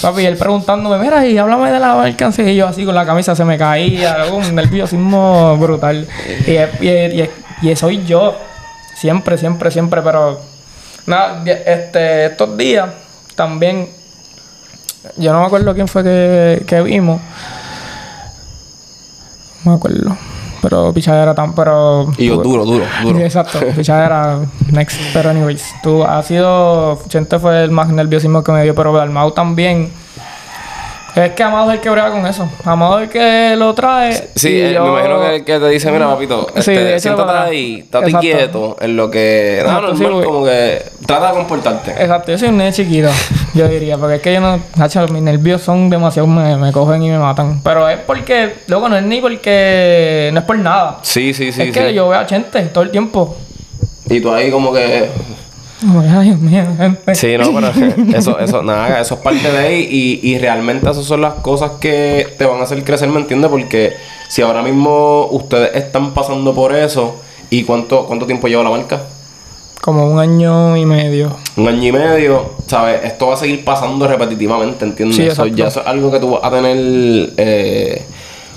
Papi, 0.00 0.24
él 0.24 0.36
preguntándome, 0.36 0.98
mira, 0.98 1.26
y 1.26 1.36
háblame 1.36 1.72
de 1.72 1.80
la 1.80 1.96
mercancía, 1.96 2.48
y 2.48 2.54
yo 2.54 2.68
así 2.68 2.84
con 2.84 2.94
la 2.94 3.04
camisa 3.04 3.34
se 3.34 3.44
me 3.44 3.58
caía, 3.58 4.18
un 4.32 4.54
nerviosismo 4.54 5.56
brutal. 5.56 6.06
Y, 6.46 6.52
y, 6.86 6.88
y, 6.90 7.30
y 7.70 7.76
soy 7.76 8.04
yo, 8.06 8.36
siempre, 8.94 9.36
siempre, 9.36 9.72
siempre, 9.72 10.00
pero... 10.00 10.51
Nada, 11.06 11.42
este, 11.44 12.26
estos 12.26 12.56
días 12.56 12.90
también, 13.34 13.88
yo 15.16 15.32
no 15.32 15.40
me 15.40 15.46
acuerdo 15.46 15.74
quién 15.74 15.88
fue 15.88 16.02
que, 16.02 16.64
que 16.66 16.80
vimos. 16.82 17.20
No 19.64 19.72
me 19.72 19.76
acuerdo. 19.76 20.16
Pero 20.62 20.92
pichadera 20.92 21.34
tan, 21.34 21.54
pero. 21.54 22.08
Y 22.16 22.26
yo, 22.26 22.36
duro, 22.36 22.64
duro, 22.64 22.86
duro. 23.02 23.18
Sí, 23.18 23.24
exacto. 23.24 23.58
Pichadera 23.76 24.40
next. 24.70 25.00
Pero 25.12 25.30
anyways, 25.30 25.74
tú 25.82 26.04
has 26.04 26.26
sido. 26.26 27.00
Chente 27.08 27.38
fue 27.40 27.64
el 27.64 27.72
más 27.72 27.88
nerviosismo 27.88 28.44
que 28.44 28.52
me 28.52 28.62
dio, 28.62 28.74
pero 28.74 28.92
Dalmau 28.92 29.32
también. 29.32 29.90
Es 31.14 31.32
que 31.32 31.42
Amado 31.42 31.70
es 31.70 31.74
el 31.76 31.80
que 31.82 31.90
brega 31.90 32.10
con 32.10 32.26
eso. 32.26 32.48
Amado 32.64 32.98
es 33.00 33.02
el 33.04 33.08
que 33.10 33.54
lo 33.56 33.74
trae. 33.74 34.30
Sí, 34.34 34.48
eh, 34.60 34.72
yo- 34.72 34.84
me 34.84 34.90
imagino 34.92 35.20
que, 35.20 35.44
que 35.44 35.58
te 35.58 35.68
dice, 35.68 35.90
mira, 35.92 36.08
papito, 36.08 36.46
Sí, 36.54 36.70
este, 36.72 37.00
siéntate 37.00 37.26
para- 37.26 37.42
ahí, 37.44 37.80
estate 37.80 38.04
Exacto. 38.06 38.20
quieto 38.20 38.76
en 38.80 38.96
lo 38.96 39.10
que... 39.10 39.60
No, 39.62 39.68
Exacto, 39.72 39.92
normal, 39.94 40.24
como 40.24 40.44
que 40.46 40.82
trata 41.06 41.28
de 41.28 41.34
comportarte. 41.34 41.90
Exacto, 41.90 42.32
yo 42.32 42.38
soy 42.38 42.48
un 42.48 42.56
nene 42.56 42.72
chiquito, 42.72 43.10
yo 43.54 43.68
diría, 43.68 43.98
porque 43.98 44.14
es 44.16 44.22
que 44.22 44.32
yo 44.32 44.40
no, 44.40 44.58
Nacho, 44.76 45.06
mis 45.08 45.20
nervios 45.22 45.60
son 45.60 45.90
demasiado, 45.90 46.26
me, 46.26 46.56
me 46.56 46.72
cogen 46.72 47.02
y 47.02 47.10
me 47.10 47.18
matan. 47.18 47.60
Pero 47.62 47.86
es 47.90 47.98
porque, 47.98 48.54
luego 48.68 48.88
no 48.88 48.96
es 48.96 49.02
ni 49.02 49.20
porque, 49.20 50.30
no 50.32 50.40
es 50.40 50.46
por 50.46 50.58
nada. 50.58 50.98
Sí, 51.02 51.34
sí, 51.34 51.52
sí, 51.52 51.60
es 51.60 51.72
que 51.76 51.92
yo 51.92 52.08
veo 52.08 52.20
a 52.20 52.24
gente 52.24 52.62
todo 52.62 52.84
el 52.84 52.90
tiempo. 52.90 53.36
Y 54.08 54.18
tú 54.20 54.32
ahí 54.32 54.50
como 54.50 54.72
que... 54.72 55.10
Ay, 55.84 56.36
gente. 56.76 57.14
Sí, 57.14 57.36
no, 57.38 57.52
pero 57.52 57.72
eso, 58.16 58.38
eso, 58.38 58.62
nada, 58.62 59.00
eso 59.00 59.14
es 59.14 59.20
parte 59.20 59.50
de 59.50 59.58
ahí 59.58 59.88
y, 60.22 60.30
y 60.32 60.38
realmente 60.38 60.88
esas 60.90 61.04
son 61.04 61.20
las 61.20 61.34
cosas 61.34 61.72
que 61.80 62.26
te 62.38 62.44
van 62.46 62.60
a 62.60 62.64
hacer 62.64 62.82
crecer, 62.84 63.08
¿me 63.08 63.20
entiendes? 63.20 63.50
Porque 63.50 63.94
si 64.28 64.42
ahora 64.42 64.62
mismo 64.62 65.26
ustedes 65.30 65.74
están 65.74 66.12
pasando 66.14 66.54
por 66.54 66.74
eso, 66.74 67.16
¿y 67.50 67.64
cuánto, 67.64 68.06
cuánto 68.06 68.26
tiempo 68.26 68.46
lleva 68.48 68.62
la 68.62 68.70
marca? 68.70 69.02
Como 69.80 70.06
un 70.08 70.20
año 70.20 70.76
y 70.76 70.86
medio. 70.86 71.36
Un 71.56 71.66
año 71.66 71.88
y 71.88 71.92
medio, 71.92 72.52
¿sabes? 72.68 73.00
Esto 73.04 73.26
va 73.26 73.34
a 73.34 73.36
seguir 73.36 73.64
pasando 73.64 74.06
repetitivamente, 74.06 74.84
¿entiendes? 74.84 75.16
Sí, 75.16 75.24
Eso 75.26 75.46
ya 75.46 75.66
eso 75.66 75.80
es 75.80 75.86
algo 75.88 76.12
que 76.12 76.20
tú 76.20 76.30
vas 76.30 76.44
a 76.44 76.50
tener, 76.52 76.76
eh, 77.36 78.02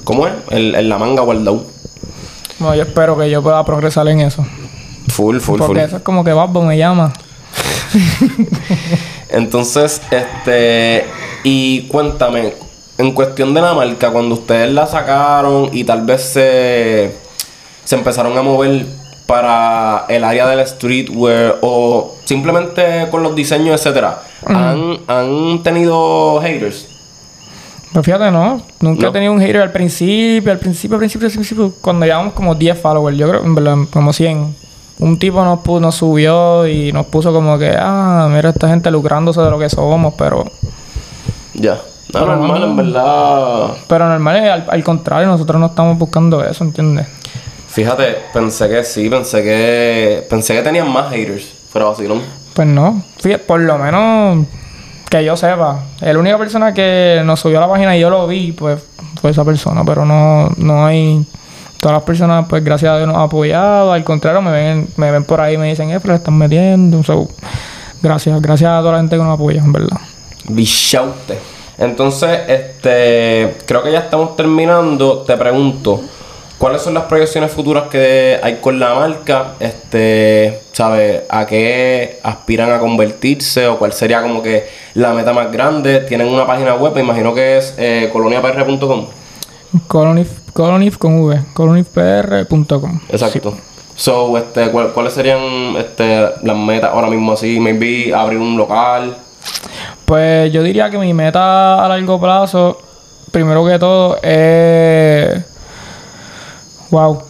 ¿cómo 0.04 0.28
es? 0.28 0.34
El- 0.52 0.76
En 0.76 0.88
la 0.88 1.00
manga 1.00 1.24
guardado. 1.24 1.64
Bueno, 2.60 2.76
yo 2.76 2.84
espero 2.84 3.18
que 3.18 3.30
yo 3.30 3.42
pueda 3.42 3.66
progresar 3.66 4.08
en 4.08 4.22
eso. 4.22 4.46
Full, 5.16 5.40
full, 5.40 5.60
porque 5.60 5.80
full. 5.80 5.86
eso 5.88 5.98
es 5.98 6.04
como 6.04 6.24
que 6.26 6.34
Babbo 6.34 6.62
me 6.62 6.78
llama. 6.78 7.14
Entonces, 9.30 10.02
este, 10.12 11.06
y 11.44 11.84
cuéntame, 11.88 12.54
en 12.98 13.12
cuestión 13.14 13.54
de 13.54 13.62
la 13.62 13.74
marca, 13.74 14.12
cuando 14.12 14.36
ustedes 14.36 14.74
la 14.74 14.86
sacaron 14.88 15.70
y 15.72 15.84
tal 15.86 16.06
vez 16.06 16.22
se, 16.22 17.16
se 17.86 17.96
empezaron 17.96 18.38
a 18.38 18.42
mover 18.42 18.86
para 19.26 20.06
el 20.10 20.24
área 20.24 20.48
del 20.48 20.66
streetwear 20.68 21.60
o 21.62 22.14
simplemente 22.26 23.08
con 23.10 23.24
los 23.24 23.36
diseños, 23.36 23.80
etcétera, 23.80 24.22
¿han, 24.46 24.98
han 25.08 25.64
tenido 25.64 26.40
haters. 26.42 26.88
Pues 27.94 28.06
fíjate, 28.06 28.30
no. 28.32 28.62
Nunca 28.82 29.04
No. 29.04 29.10
he 29.10 29.12
tenido 29.14 29.32
un 29.32 29.40
hater 29.40 29.62
al 29.62 29.72
principio, 29.72 30.52
al 30.52 30.60
principio, 30.60 30.96
al 30.96 31.00
principio, 31.00 31.28
al 31.28 31.32
principio. 31.34 31.74
Cuando 31.80 32.06
llevamos 32.06 32.34
como 32.34 32.54
10 32.54 32.78
followers, 32.82 33.18
yo 33.18 33.30
creo, 33.30 33.44
en 33.46 33.56
verdad, 33.56 33.78
como 33.90 34.12
100. 34.12 34.65
Un 35.00 35.20
tipo 35.20 35.44
nos, 35.44 35.60
pu- 35.60 35.80
nos 35.82 35.96
subió 35.96 36.66
y 36.68 36.92
nos 36.94 37.06
puso 37.08 37.34
como 37.34 37.58
que, 37.58 37.76
ah, 37.78 38.28
mira 38.32 38.50
esta 38.50 38.70
gente 38.70 38.90
lucrándose 38.92 39.42
de 39.42 39.50
lo 39.50 39.60
que 39.60 39.70
somos, 39.70 40.14
pero... 40.18 40.46
Ya. 41.54 41.74
No, 42.14 42.20
Pero 42.22 42.26
normal, 42.38 42.60
no. 42.62 42.66
en 42.68 42.76
verdad. 42.78 43.68
Pero 43.88 44.08
normal, 44.08 44.36
es 44.38 44.50
al, 44.52 44.66
al 44.70 44.84
contrario, 44.84 45.28
nosotros 45.28 45.60
no 45.60 45.66
estamos 45.68 45.98
buscando 45.98 46.44
eso, 46.46 46.64
¿entiendes? 46.64 47.08
Fíjate, 47.68 48.16
pensé 48.34 48.70
que 48.70 48.84
sí, 48.86 49.10
pensé 49.10 49.44
que. 49.44 50.26
Pensé 50.30 50.54
que 50.54 50.62
tenían 50.62 50.90
más 50.90 51.10
haters. 51.12 51.52
Pero 51.74 51.90
vacilón. 51.90 52.22
Pues 52.54 52.68
no. 52.68 53.04
Fíjate, 53.18 53.44
por 53.44 53.60
lo 53.60 53.78
menos 53.78 54.46
que 55.10 55.26
yo 55.26 55.36
sepa. 55.36 55.84
La 56.00 56.18
única 56.18 56.38
persona 56.38 56.74
que 56.74 57.22
nos 57.26 57.40
subió 57.42 57.58
a 57.58 57.62
la 57.62 57.68
página 57.70 57.98
y 57.98 58.00
yo 58.00 58.10
lo 58.10 58.28
vi, 58.28 58.54
pues 58.54 58.82
fue 59.20 59.32
esa 59.32 59.44
persona. 59.44 59.84
Pero 59.86 60.06
no, 60.06 60.50
no 60.56 60.86
hay. 60.86 61.26
Todas 61.86 61.98
las 61.98 62.04
personas, 62.04 62.48
pues 62.50 62.64
gracias 62.64 62.92
a 62.92 62.98
Dios 62.98 63.08
nos 63.08 63.16
han 63.16 63.22
apoyado. 63.22 63.92
Al 63.94 64.04
contrario, 64.04 64.42
me 64.42 64.52
ven, 64.52 64.88
me 64.98 65.12
ven 65.12 65.24
por 65.24 65.40
ahí 65.40 65.54
y 65.54 65.58
me 65.60 65.70
dicen, 65.70 65.92
eh, 65.92 66.00
pero 66.00 66.14
le 66.14 66.18
están 66.18 66.36
metiendo. 66.36 67.04
So, 67.04 67.28
gracias, 68.02 68.42
gracias 68.42 68.72
a 68.72 68.80
toda 68.80 68.94
la 68.94 68.98
gente 68.98 69.16
que 69.16 69.22
nos 69.22 69.36
apoya, 69.36 69.62
en 69.62 69.72
verdad. 69.72 69.98
Bichaute. 70.50 71.38
Entonces, 71.78 72.40
este. 72.48 73.58
Creo 73.68 73.84
que 73.84 73.92
ya 73.92 74.00
estamos 74.00 74.36
terminando. 74.36 75.20
Te 75.20 75.38
pregunto. 75.38 76.02
¿Cuáles 76.58 76.82
son 76.82 76.96
las 76.96 77.04
proyecciones 77.04 77.52
futuras 77.52 77.84
que 77.84 78.40
hay 78.42 78.56
con 78.56 78.80
la 78.80 78.96
marca? 78.96 79.54
Este, 79.60 80.62
¿sabes? 80.72 81.22
¿A 81.30 81.46
qué 81.46 82.20
aspiran 82.24 82.72
a 82.72 82.80
convertirse? 82.80 83.68
¿O 83.68 83.78
cuál 83.78 83.94
sería 83.94 84.24
como 84.24 84.42
que 84.42 84.68
la 84.96 85.14
meta 85.14 85.34
más 85.34 85.52
grande? 85.52 86.00
Tienen 86.00 86.30
una 86.30 86.48
página 86.48 86.74
web, 86.74 86.96
me 86.96 87.02
imagino 87.02 87.36
que 87.36 87.58
es 87.58 87.76
eh, 87.78 88.10
coloniapr.com. 88.12 89.06
Colonif, 89.86 90.45
Colonif 90.56 90.98
con 90.98 91.20
V, 91.22 91.42
colonifpr.com. 91.54 93.02
Exacto. 93.10 93.54
So, 93.98 94.38
este, 94.38 94.72
¿cuál- 94.72 94.94
¿cuáles 94.94 95.12
serían 95.12 95.76
este, 95.78 96.30
las 96.44 96.56
metas 96.56 96.92
ahora 96.94 97.10
mismo 97.10 97.34
así? 97.34 97.60
Maybe 97.60 98.16
abrir 98.16 98.40
un 98.40 98.56
local. 98.56 99.18
Pues 100.06 100.54
yo 100.54 100.64
diría 100.64 100.90
que 100.90 100.98
mi 100.98 101.14
meta 101.14 101.84
a 101.84 101.90
largo 101.90 102.22
plazo, 102.22 102.78
primero 103.32 103.66
que 103.66 103.78
todo, 103.78 104.18
es. 104.24 105.44
Wow. 106.90 107.22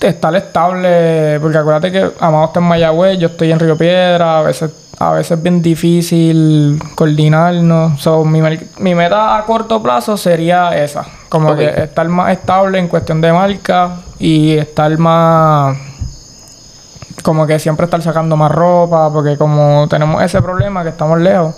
Estar 0.00 0.36
estable, 0.36 1.40
porque 1.40 1.56
acuérdate 1.56 1.90
que 1.90 2.10
Amado 2.20 2.44
está 2.44 2.60
en 2.60 2.66
Mayagüez, 2.66 3.18
yo 3.18 3.28
estoy 3.28 3.50
en 3.52 3.58
Río 3.58 3.74
Piedra, 3.78 4.40
a 4.40 4.42
veces, 4.42 4.70
a 4.98 5.12
veces 5.12 5.38
es 5.38 5.42
bien 5.42 5.62
difícil 5.62 6.80
coordinarnos. 6.94 8.00
So, 8.00 8.24
mi, 8.24 8.40
mi 8.78 8.94
meta 8.94 9.36
a 9.36 9.44
corto 9.44 9.82
plazo 9.82 10.16
sería 10.16 10.76
esa, 10.76 11.04
como 11.28 11.56
que 11.56 11.66
estar 11.66 12.08
más 12.08 12.32
estable 12.32 12.78
en 12.78 12.88
cuestión 12.88 13.20
de 13.20 13.32
marca 13.32 13.96
y 14.18 14.52
estar 14.52 14.96
más 14.98 15.76
como 17.22 17.46
que 17.46 17.58
siempre 17.58 17.84
estar 17.84 18.02
sacando 18.02 18.36
más 18.36 18.52
ropa, 18.52 19.10
porque 19.10 19.38
como 19.38 19.86
tenemos 19.88 20.22
ese 20.22 20.42
problema 20.42 20.82
que 20.82 20.90
estamos 20.90 21.18
lejos, 21.18 21.54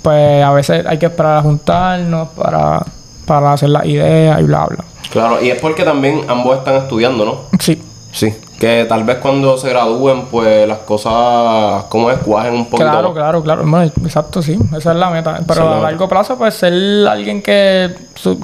pues 0.00 0.44
a 0.44 0.52
veces 0.52 0.86
hay 0.86 0.96
que 0.96 1.06
esperar 1.06 1.38
a 1.38 1.42
juntarnos 1.42 2.28
para, 2.28 2.80
para 3.26 3.52
hacer 3.52 3.70
las 3.70 3.84
ideas 3.84 4.40
y 4.40 4.44
bla, 4.44 4.66
bla. 4.66 4.84
Claro, 5.10 5.42
y 5.42 5.50
es 5.50 5.60
porque 5.60 5.82
también 5.82 6.24
ambos 6.28 6.58
están 6.58 6.76
estudiando, 6.76 7.24
¿no? 7.24 7.58
Sí, 7.58 7.82
Sí. 8.12 8.34
Que 8.58 8.86
tal 8.88 9.04
vez 9.04 9.18
cuando 9.18 9.56
se 9.56 9.68
gradúen, 9.68 10.26
pues 10.26 10.66
las 10.66 10.78
cosas, 10.78 11.84
como 11.84 12.10
es, 12.10 12.18
cuajen 12.18 12.54
un 12.54 12.66
poquito. 12.66 12.90
claro, 12.90 13.14
claro, 13.14 13.42
claro. 13.42 13.82
Exacto, 14.02 14.42
sí, 14.42 14.58
esa 14.76 14.90
es 14.92 14.98
la 14.98 15.10
meta. 15.10 15.40
Pero 15.46 15.60
la 15.64 15.70
a 15.70 15.74
meta. 15.76 15.82
largo 15.90 16.08
plazo, 16.08 16.36
pues 16.36 16.54
ser 16.54 16.72
alguien 17.08 17.40
que, 17.42 17.94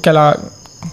que 0.00 0.12
la... 0.12 0.38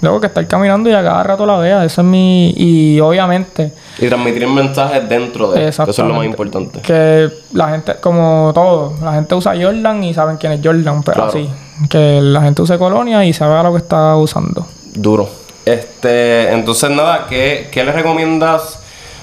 Luego 0.02 0.20
que 0.22 0.28
estar 0.28 0.48
caminando 0.48 0.90
y 0.90 0.94
a 0.94 1.04
cada 1.04 1.22
rato 1.22 1.46
la 1.46 1.58
vea, 1.58 1.86
eso 1.86 2.02
es 2.02 2.08
mi... 2.08 2.52
Y 2.58 3.00
obviamente... 3.00 3.74
Y 4.00 4.08
transmitir 4.08 4.48
mensajes 4.48 5.08
dentro 5.08 5.52
de 5.52 5.68
Eso 5.68 5.84
es 5.84 5.98
lo 6.00 6.14
más 6.16 6.26
importante. 6.26 6.80
Que 6.82 7.30
la 7.54 7.70
gente, 7.70 7.96
como 8.02 8.52
todo, 8.56 8.94
la 9.04 9.14
gente 9.14 9.36
usa 9.36 9.54
Jordan 9.62 10.04
y 10.04 10.14
saben 10.16 10.38
quién 10.38 10.54
es 10.54 10.62
Jordan, 10.64 11.04
pero 11.04 11.16
Claro. 11.16 11.30
así. 11.30 11.48
Que 11.90 12.20
la 12.22 12.42
gente 12.42 12.64
use 12.64 12.80
colonia 12.80 13.24
y 13.26 13.34
sabe 13.34 13.54
a 13.60 13.64
lo 13.64 13.72
que 13.74 13.78
está 13.80 14.16
usando. 14.16 14.66
Duro. 14.96 15.30
Este, 15.66 16.52
entonces 16.52 16.90
nada, 16.90 17.28
¿qué, 17.30 17.70
qué 17.72 17.84
le 17.84 17.92
recomiendas 17.92 18.81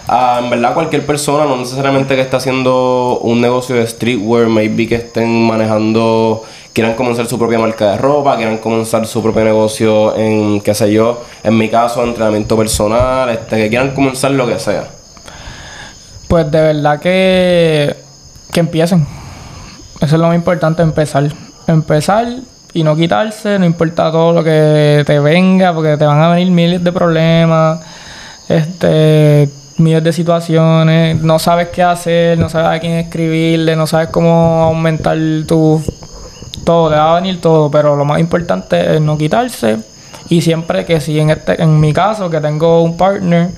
a, 0.09 0.41
en 0.43 0.51
verdad, 0.51 0.73
cualquier 0.75 1.05
persona, 1.05 1.45
no 1.45 1.57
necesariamente 1.57 2.17
que 2.17 2.23
esté 2.23 2.37
haciendo 2.37 3.19
un 3.21 3.41
negocio 3.41 3.77
de 3.77 3.87
streetwear, 3.87 4.47
maybe 4.47 4.89
que 4.89 4.95
estén 4.95 5.47
manejando, 5.47 6.45
quieran 6.73 6.95
comenzar 6.95 7.27
su 7.27 7.39
propia 7.39 7.59
marca 7.59 7.93
de 7.93 7.99
ropa, 7.99 8.37
quieran 8.37 8.59
comenzar 8.59 9.07
su 9.07 9.23
propio 9.23 9.45
negocio 9.45 10.17
en, 10.17 10.61
qué 10.63 10.75
sé 10.75 10.93
yo, 10.93 11.23
en 11.45 11.59
mi 11.59 11.69
caso, 11.69 12.03
entrenamiento 12.03 12.57
personal, 12.57 13.29
este, 13.29 13.57
que 13.57 13.69
quieran 13.69 13.91
comenzar 13.91 14.31
lo 14.31 14.47
que 14.47 14.59
sea. 14.59 14.89
Pues 16.27 16.51
de 16.51 16.61
verdad 16.61 17.01
que, 17.01 17.95
que 18.51 18.61
empiecen. 18.61 19.07
Eso 20.01 20.15
es 20.15 20.21
lo 20.21 20.29
más 20.29 20.37
importante, 20.37 20.83
empezar. 20.83 21.31
Empezar 21.67 22.29
y 22.73 22.83
no 22.83 22.97
quitarse, 22.97 23.59
no 23.59 23.67
importa 23.67 24.11
todo 24.11 24.33
lo 24.33 24.45
que 24.45 25.03
te 25.07 25.19
venga, 25.19 25.75
porque 25.75 25.97
te 25.97 26.07
van 26.07 26.21
a 26.21 26.31
venir 26.31 26.51
miles 26.51 26.83
de 26.83 26.93
problemas, 26.93 27.81
este, 28.49 29.51
miles 29.79 30.03
de 30.05 30.13
situaciones, 30.13 31.21
no 31.23 31.39
sabes 31.39 31.69
qué 31.69 31.83
hacer, 31.83 32.39
no 32.39 32.49
sabes 32.49 32.77
a 32.77 32.81
quién 32.81 32.95
escribirle, 32.95 33.77
no 33.77 33.87
sabes 33.87 34.09
cómo 34.09 34.63
aumentar 34.65 35.17
tu... 35.47 35.83
Todo, 36.65 36.91
te 36.91 36.97
va 36.97 37.13
a 37.13 37.21
venir 37.21 37.41
todo, 37.41 37.71
pero 37.71 37.97
lo 37.97 38.05
más 38.05 38.21
importante 38.21 38.97
es 38.97 39.01
no 39.01 39.17
quitarse. 39.17 39.79
Y 40.29 40.43
siempre 40.43 40.85
que 40.85 41.01
si 41.01 41.19
en 41.19 41.31
este, 41.31 41.63
en 41.63 41.81
mi 41.81 41.93
caso, 41.95 42.29
que 42.29 42.41
tengo 42.41 42.83
un 42.83 42.97
partner, 42.99 43.49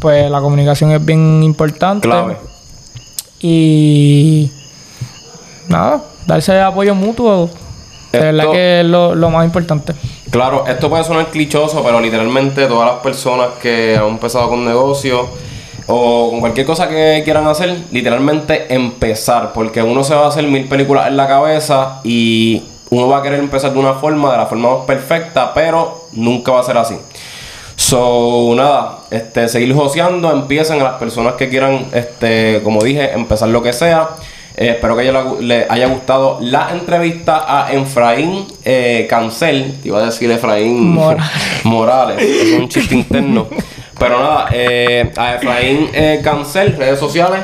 pues 0.00 0.30
la 0.30 0.40
comunicación 0.40 0.90
es 0.92 1.02
bien 1.02 1.42
importante. 1.42 2.06
Clave. 2.06 2.36
Y 3.40 4.50
nada, 5.68 6.02
darse 6.26 6.60
apoyo 6.60 6.94
mutuo. 6.94 7.48
De 8.12 8.18
verdad 8.20 8.40
Esto- 8.40 8.52
que 8.52 8.80
es 8.80 8.86
lo, 8.86 9.14
lo 9.14 9.30
más 9.30 9.44
importante. 9.44 9.94
Claro, 10.30 10.64
esto 10.66 10.90
puede 10.90 11.04
sonar 11.04 11.26
clichoso, 11.30 11.82
pero 11.82 12.00
literalmente 12.00 12.66
todas 12.66 12.90
las 12.92 13.00
personas 13.02 13.48
que 13.62 13.96
han 13.96 14.08
empezado 14.08 14.50
con 14.50 14.64
negocios 14.64 15.22
o 15.88 16.30
con 16.30 16.40
cualquier 16.40 16.66
cosa 16.66 16.86
que 16.86 17.22
quieran 17.24 17.46
hacer, 17.46 17.74
literalmente 17.90 18.72
empezar, 18.72 19.52
porque 19.54 19.82
uno 19.82 20.04
se 20.04 20.14
va 20.14 20.26
a 20.26 20.28
hacer 20.28 20.44
mil 20.44 20.68
películas 20.68 21.08
en 21.08 21.16
la 21.16 21.26
cabeza 21.26 22.00
y 22.04 22.62
uno 22.90 23.08
va 23.08 23.18
a 23.18 23.22
querer 23.22 23.40
empezar 23.40 23.72
de 23.72 23.78
una 23.78 23.94
forma, 23.94 24.32
de 24.32 24.36
la 24.36 24.46
forma 24.46 24.76
más 24.76 24.86
perfecta, 24.86 25.52
pero 25.54 26.08
nunca 26.12 26.52
va 26.52 26.60
a 26.60 26.62
ser 26.62 26.76
así. 26.76 26.94
So, 27.74 28.52
nada, 28.54 28.98
este, 29.10 29.48
seguir 29.48 29.74
joseando, 29.74 30.30
empiecen 30.30 30.80
a 30.80 30.84
las 30.84 30.94
personas 30.94 31.34
que 31.34 31.48
quieran, 31.48 31.86
este, 31.92 32.60
como 32.62 32.82
dije, 32.82 33.12
empezar 33.12 33.48
lo 33.48 33.62
que 33.62 33.72
sea. 33.72 34.10
Eh, 34.56 34.70
espero 34.70 34.96
que 34.96 35.04
le, 35.04 35.22
le 35.40 35.66
haya 35.70 35.86
gustado 35.86 36.38
la 36.40 36.70
entrevista 36.72 37.44
a 37.46 37.72
Efraín 37.72 38.44
eh, 38.64 39.06
Cancel. 39.08 39.76
Te 39.80 39.88
iba 39.88 40.00
a 40.00 40.06
decir 40.06 40.30
Efraín 40.30 40.90
Morales. 40.90 41.30
Morales. 41.64 42.20
Es 42.20 42.58
un 42.58 42.68
chiste 42.68 42.94
interno. 42.94 43.46
Pero 43.98 44.20
nada, 44.20 44.48
eh, 44.52 45.12
a 45.16 45.34
Efraín 45.34 45.90
eh, 45.92 46.20
Cancel, 46.22 46.76
redes 46.76 46.98
sociales. 46.98 47.40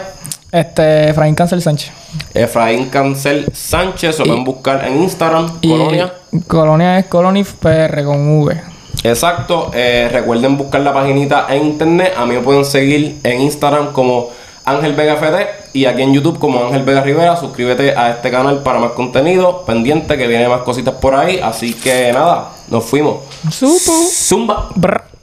Este, 0.52 1.10
Efraín 1.10 1.34
Cancel 1.34 1.60
Sánchez. 1.60 1.90
Efraín 2.32 2.88
Cancel 2.88 3.46
Sánchez, 3.52 4.20
lo 4.20 4.24
pueden 4.24 4.44
buscar 4.44 4.84
en 4.86 5.02
Instagram, 5.02 5.58
Y 5.60 5.68
Colonia. 5.68 6.14
Colonia 6.46 6.98
es 6.98 7.06
Colonif 7.06 7.54
PR 7.54 8.04
con 8.04 8.40
V. 8.40 8.60
Exacto, 9.02 9.70
eh, 9.74 10.08
recuerden 10.12 10.56
buscar 10.56 10.80
la 10.80 10.94
paginita 10.94 11.46
en 11.50 11.66
internet. 11.66 12.14
A 12.16 12.24
mí 12.24 12.34
me 12.36 12.40
pueden 12.40 12.64
seguir 12.64 13.18
en 13.24 13.40
Instagram 13.42 13.92
como 13.92 14.30
Ángel 14.64 14.94
Vega 14.94 15.16
FD 15.16 15.46
y 15.74 15.84
aquí 15.86 16.02
en 16.02 16.14
YouTube 16.14 16.38
como 16.38 16.64
Ángel 16.64 16.84
Vega 16.84 17.02
Rivera. 17.02 17.36
Suscríbete 17.36 17.96
a 17.96 18.10
este 18.10 18.30
canal 18.30 18.62
para 18.62 18.78
más 18.78 18.92
contenido. 18.92 19.64
Pendiente 19.66 20.16
que 20.16 20.26
viene 20.26 20.48
más 20.48 20.62
cositas 20.62 20.94
por 20.94 21.14
ahí. 21.14 21.38
Así 21.42 21.74
que 21.74 22.12
nada, 22.12 22.52
nos 22.68 22.84
fuimos. 22.84 23.18
Supo. 23.50 23.92
Zumba. 24.08 24.68
Brr. 24.74 25.13